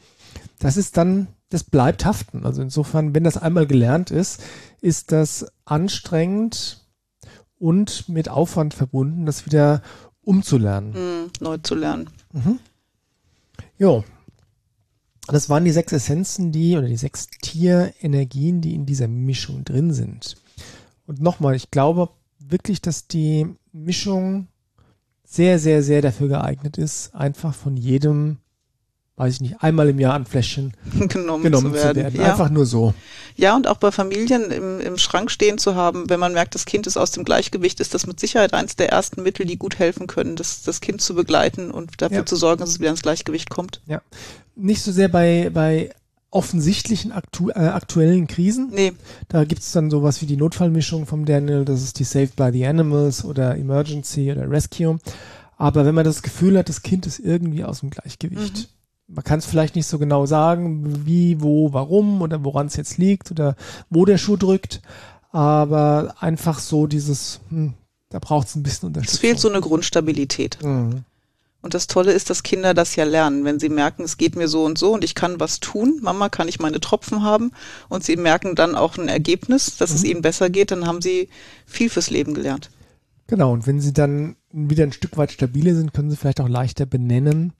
Das 0.59 0.75
ist 0.75 0.97
dann, 0.97 1.27
das 1.49 1.63
bleibt 1.63 2.05
haften. 2.05 2.45
Also 2.45 2.61
insofern, 2.61 3.15
wenn 3.15 3.23
das 3.23 3.37
einmal 3.37 3.67
gelernt 3.67 4.11
ist, 4.11 4.43
ist 4.81 5.13
das 5.13 5.45
anstrengend 5.63 6.85
und 7.57 8.09
mit 8.09 8.29
Aufwand 8.29 8.73
verbunden, 8.73 9.25
das 9.25 9.45
wieder 9.45 9.81
umzulernen. 10.21 10.91
Mhm, 10.91 11.31
neu 11.39 11.57
zu 11.57 11.73
lernen. 11.73 12.09
Mhm. 12.33 12.59
Jo. 13.77 14.03
Das 15.27 15.49
waren 15.49 15.65
die 15.65 15.71
sechs 15.71 15.91
Essenzen, 15.91 16.51
die 16.51 16.77
oder 16.77 16.87
die 16.87 16.97
sechs 16.97 17.27
Tierenergien, 17.41 18.61
die 18.61 18.73
in 18.73 18.85
dieser 18.85 19.07
Mischung 19.07 19.65
drin 19.65 19.93
sind. 19.93 20.35
Und 21.05 21.21
nochmal, 21.21 21.55
ich 21.55 21.69
glaube 21.69 22.09
wirklich, 22.39 22.81
dass 22.81 23.07
die 23.07 23.47
Mischung 23.71 24.47
sehr, 25.25 25.59
sehr, 25.59 25.83
sehr 25.83 26.01
dafür 26.01 26.29
geeignet 26.29 26.77
ist, 26.77 27.13
einfach 27.13 27.53
von 27.53 27.75
jedem 27.75 28.37
weiß 29.17 29.33
ich 29.33 29.41
nicht, 29.41 29.61
einmal 29.61 29.89
im 29.89 29.99
Jahr 29.99 30.13
ein 30.13 30.25
Fläschchen 30.25 30.73
genommen, 31.09 31.43
genommen 31.43 31.73
zu 31.73 31.73
werden. 31.73 31.97
Zu 31.97 32.03
werden. 32.03 32.21
Ja. 32.21 32.31
Einfach 32.31 32.49
nur 32.49 32.65
so. 32.65 32.93
Ja, 33.35 33.55
und 33.55 33.67
auch 33.67 33.77
bei 33.77 33.91
Familien 33.91 34.51
im, 34.51 34.79
im 34.79 34.97
Schrank 34.97 35.31
stehen 35.31 35.57
zu 35.57 35.75
haben, 35.75 36.09
wenn 36.09 36.19
man 36.19 36.33
merkt, 36.33 36.55
das 36.55 36.65
Kind 36.65 36.87
ist 36.87 36.97
aus 36.97 37.11
dem 37.11 37.25
Gleichgewicht, 37.25 37.79
ist 37.79 37.93
das 37.93 38.07
mit 38.07 38.19
Sicherheit 38.19 38.53
eins 38.53 38.75
der 38.75 38.89
ersten 38.89 39.23
Mittel, 39.23 39.45
die 39.45 39.57
gut 39.57 39.79
helfen 39.79 40.07
können, 40.07 40.35
das, 40.35 40.61
das 40.61 40.81
Kind 40.81 41.01
zu 41.01 41.15
begleiten 41.15 41.71
und 41.71 42.01
dafür 42.01 42.19
ja. 42.19 42.25
zu 42.25 42.35
sorgen, 42.35 42.59
dass 42.59 42.69
es 42.69 42.79
wieder 42.79 42.91
ins 42.91 43.01
Gleichgewicht 43.01 43.49
kommt. 43.49 43.81
Ja. 43.87 44.01
Nicht 44.55 44.83
so 44.83 44.91
sehr 44.91 45.09
bei, 45.09 45.49
bei 45.51 45.91
offensichtlichen 46.29 47.11
aktu 47.11 47.49
äh, 47.49 47.53
aktuellen 47.53 48.27
Krisen. 48.27 48.69
Nee. 48.71 48.93
Da 49.29 49.45
gibt 49.45 49.61
es 49.61 49.71
dann 49.71 49.89
sowas 49.89 50.21
wie 50.21 50.25
die 50.27 50.37
Notfallmischung 50.37 51.07
vom 51.07 51.25
Daniel, 51.25 51.65
das 51.65 51.81
ist 51.81 51.97
die 51.97 52.03
Saved 52.03 52.35
by 52.35 52.49
the 52.51 52.67
Animals 52.67 53.25
oder 53.25 53.55
Emergency 53.55 54.31
oder 54.31 54.49
Rescue. 54.49 54.99
Aber 55.57 55.85
wenn 55.85 55.95
man 55.95 56.05
das 56.05 56.21
Gefühl 56.21 56.55
hat, 56.57 56.69
das 56.69 56.83
Kind 56.83 57.07
ist 57.07 57.17
irgendwie 57.17 57.63
aus 57.63 57.79
dem 57.79 57.89
Gleichgewicht, 57.89 58.57
mhm 58.57 58.76
man 59.07 59.23
kann 59.23 59.39
es 59.39 59.45
vielleicht 59.45 59.75
nicht 59.75 59.87
so 59.87 59.99
genau 59.99 60.25
sagen, 60.25 61.05
wie, 61.05 61.41
wo, 61.41 61.73
warum 61.73 62.21
oder 62.21 62.43
woran 62.43 62.67
es 62.67 62.75
jetzt 62.75 62.97
liegt 62.97 63.31
oder 63.31 63.55
wo 63.89 64.05
der 64.05 64.17
Schuh 64.17 64.35
drückt, 64.35 64.81
aber 65.31 66.15
einfach 66.19 66.59
so 66.59 66.87
dieses, 66.87 67.39
hm, 67.49 67.73
da 68.09 68.19
braucht 68.19 68.47
es 68.47 68.55
ein 68.55 68.63
bisschen 68.63 68.87
Unterstützung. 68.87 69.15
Es 69.15 69.19
fehlt 69.19 69.39
so 69.39 69.49
eine 69.49 69.61
Grundstabilität. 69.61 70.61
Mhm. 70.61 71.03
Und 71.61 71.73
das 71.73 71.87
Tolle 71.87 72.11
ist, 72.11 72.29
dass 72.29 72.43
Kinder 72.43 72.73
das 72.73 72.95
ja 72.95 73.03
lernen, 73.03 73.43
wenn 73.43 73.59
sie 73.59 73.69
merken, 73.69 74.03
es 74.03 74.17
geht 74.17 74.35
mir 74.35 74.47
so 74.47 74.63
und 74.63 74.77
so 74.77 74.93
und 74.93 75.03
ich 75.03 75.15
kann 75.15 75.39
was 75.39 75.59
tun. 75.59 75.99
Mama, 76.01 76.29
kann 76.29 76.47
ich 76.47 76.59
meine 76.59 76.79
Tropfen 76.79 77.23
haben? 77.23 77.51
Und 77.89 78.03
sie 78.03 78.15
merken 78.15 78.55
dann 78.55 78.75
auch 78.75 78.97
ein 78.97 79.07
Ergebnis, 79.07 79.77
dass 79.77 79.89
mhm. 79.89 79.95
es 79.95 80.03
ihnen 80.03 80.21
besser 80.21 80.49
geht, 80.49 80.71
dann 80.71 80.85
haben 80.85 81.01
sie 81.01 81.29
viel 81.65 81.89
fürs 81.89 82.09
Leben 82.09 82.33
gelernt. 82.33 82.69
Genau, 83.25 83.51
und 83.51 83.67
wenn 83.67 83.81
sie 83.81 83.91
dann 83.91 84.37
wieder 84.51 84.83
ein 84.83 84.93
Stück 84.93 85.17
weit 85.17 85.31
stabiler 85.31 85.75
sind, 85.75 85.93
können 85.93 86.09
sie 86.09 86.15
vielleicht 86.15 86.39
auch 86.39 86.47
leichter 86.47 86.85
benennen, 86.85 87.53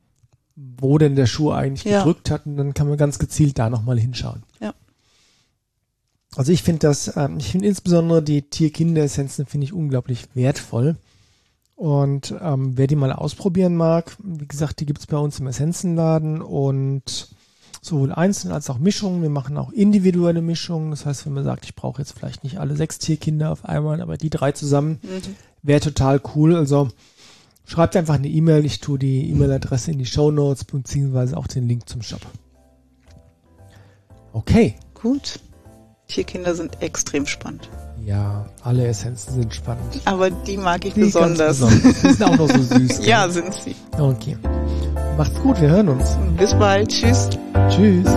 wo 0.58 0.98
denn 0.98 1.16
der 1.16 1.28
Schuh 1.28 1.52
eigentlich 1.52 1.84
ja. 1.84 2.00
gedrückt 2.00 2.32
hat 2.32 2.46
und 2.48 2.58
dann 2.58 2.74
kann 2.74 2.90
man 2.90 2.98
ganz 2.98 3.20
gezielt 3.20 3.60
da 3.60 3.70
nochmal 3.70 4.00
hinschauen. 4.00 4.44
Ja. 4.60 4.74
Also 6.36 6.52
ich 6.52 6.64
finde 6.64 6.80
das, 6.80 7.16
ähm, 7.16 7.38
ich 7.38 7.52
finde 7.52 7.68
insbesondere 7.68 8.24
die 8.24 8.42
Tier-Kinder-Essenzen 8.42 9.46
finde 9.46 9.66
ich 9.66 9.74
unglaublich 9.74 10.28
wertvoll. 10.34 10.96
Und 11.76 12.34
ähm, 12.42 12.76
wer 12.76 12.88
die 12.88 12.96
mal 12.96 13.14
ausprobieren 13.14 13.76
mag, 13.76 14.18
wie 14.24 14.48
gesagt, 14.48 14.80
die 14.80 14.88
gibt 14.88 15.00
es 15.00 15.06
bei 15.06 15.18
uns 15.18 15.40
im 15.40 15.46
Essenzenladen 15.46 16.42
und 16.42 17.30
sowohl 17.82 18.12
einzeln 18.12 18.52
als 18.52 18.70
auch 18.72 18.80
Mischungen. 18.80 19.22
Wir 19.22 19.30
machen 19.30 19.58
auch 19.58 19.72
individuelle 19.72 20.42
Mischungen. 20.42 20.90
Das 20.90 21.06
heißt, 21.06 21.28
wenn 21.28 21.34
man 21.34 21.44
sagt, 21.44 21.66
ich 21.66 21.76
brauche 21.76 22.02
jetzt 22.02 22.14
vielleicht 22.14 22.44
nicht 22.44 22.60
alle 22.60 22.76
sechs 22.76 22.98
Tierkinder 22.98 23.52
auf 23.52 23.64
einmal, 23.64 24.02
aber 24.02 24.18
die 24.18 24.32
drei 24.32 24.54
zusammen, 24.54 25.00
mhm. 25.04 25.36
wäre 25.62 25.80
total 25.80 26.20
cool. 26.36 26.56
Also 26.56 26.90
Schreibt 27.68 27.98
einfach 27.98 28.16
eine 28.16 28.30
E-Mail. 28.30 28.66
Ich 28.66 28.80
tue 28.80 28.98
die 28.98 29.30
E-Mail-Adresse 29.30 29.92
in 29.92 30.00
die 30.00 30.06
Show 30.06 30.32
Notes 30.32 30.64
beziehungsweise 30.64 31.36
auch 31.36 31.48
den 31.48 31.68
Link 31.68 31.88
zum 31.88 32.02
Shop. 32.02 32.22
Okay. 34.32 34.76
Gut. 34.94 35.42
Tierkinder 36.08 36.56
sind 36.56 36.82
extrem 36.82 37.26
spannend. 37.28 37.70
Ja, 38.06 38.46
alle 38.64 38.88
Essenzen 38.88 39.34
sind 39.34 39.54
spannend. 39.54 40.02
Aber 40.06 40.30
die 40.30 40.56
mag 40.56 40.86
ich 40.86 40.94
die 40.94 41.02
besonders. 41.02 41.60
besonders. 41.60 42.02
Die 42.02 42.08
sind 42.08 42.24
auch 42.24 42.38
noch 42.38 42.50
so 42.50 42.64
süß. 42.64 43.00
ja, 43.06 43.28
sind 43.28 43.54
sie. 43.54 43.76
Okay. 44.00 44.38
Macht's 45.18 45.38
gut, 45.42 45.60
wir 45.60 45.70
hören 45.70 45.90
uns. 45.90 46.18
Bis 46.38 46.54
bald. 46.54 46.90
Tschüss. 46.90 47.30
Tschüss. 47.70 48.08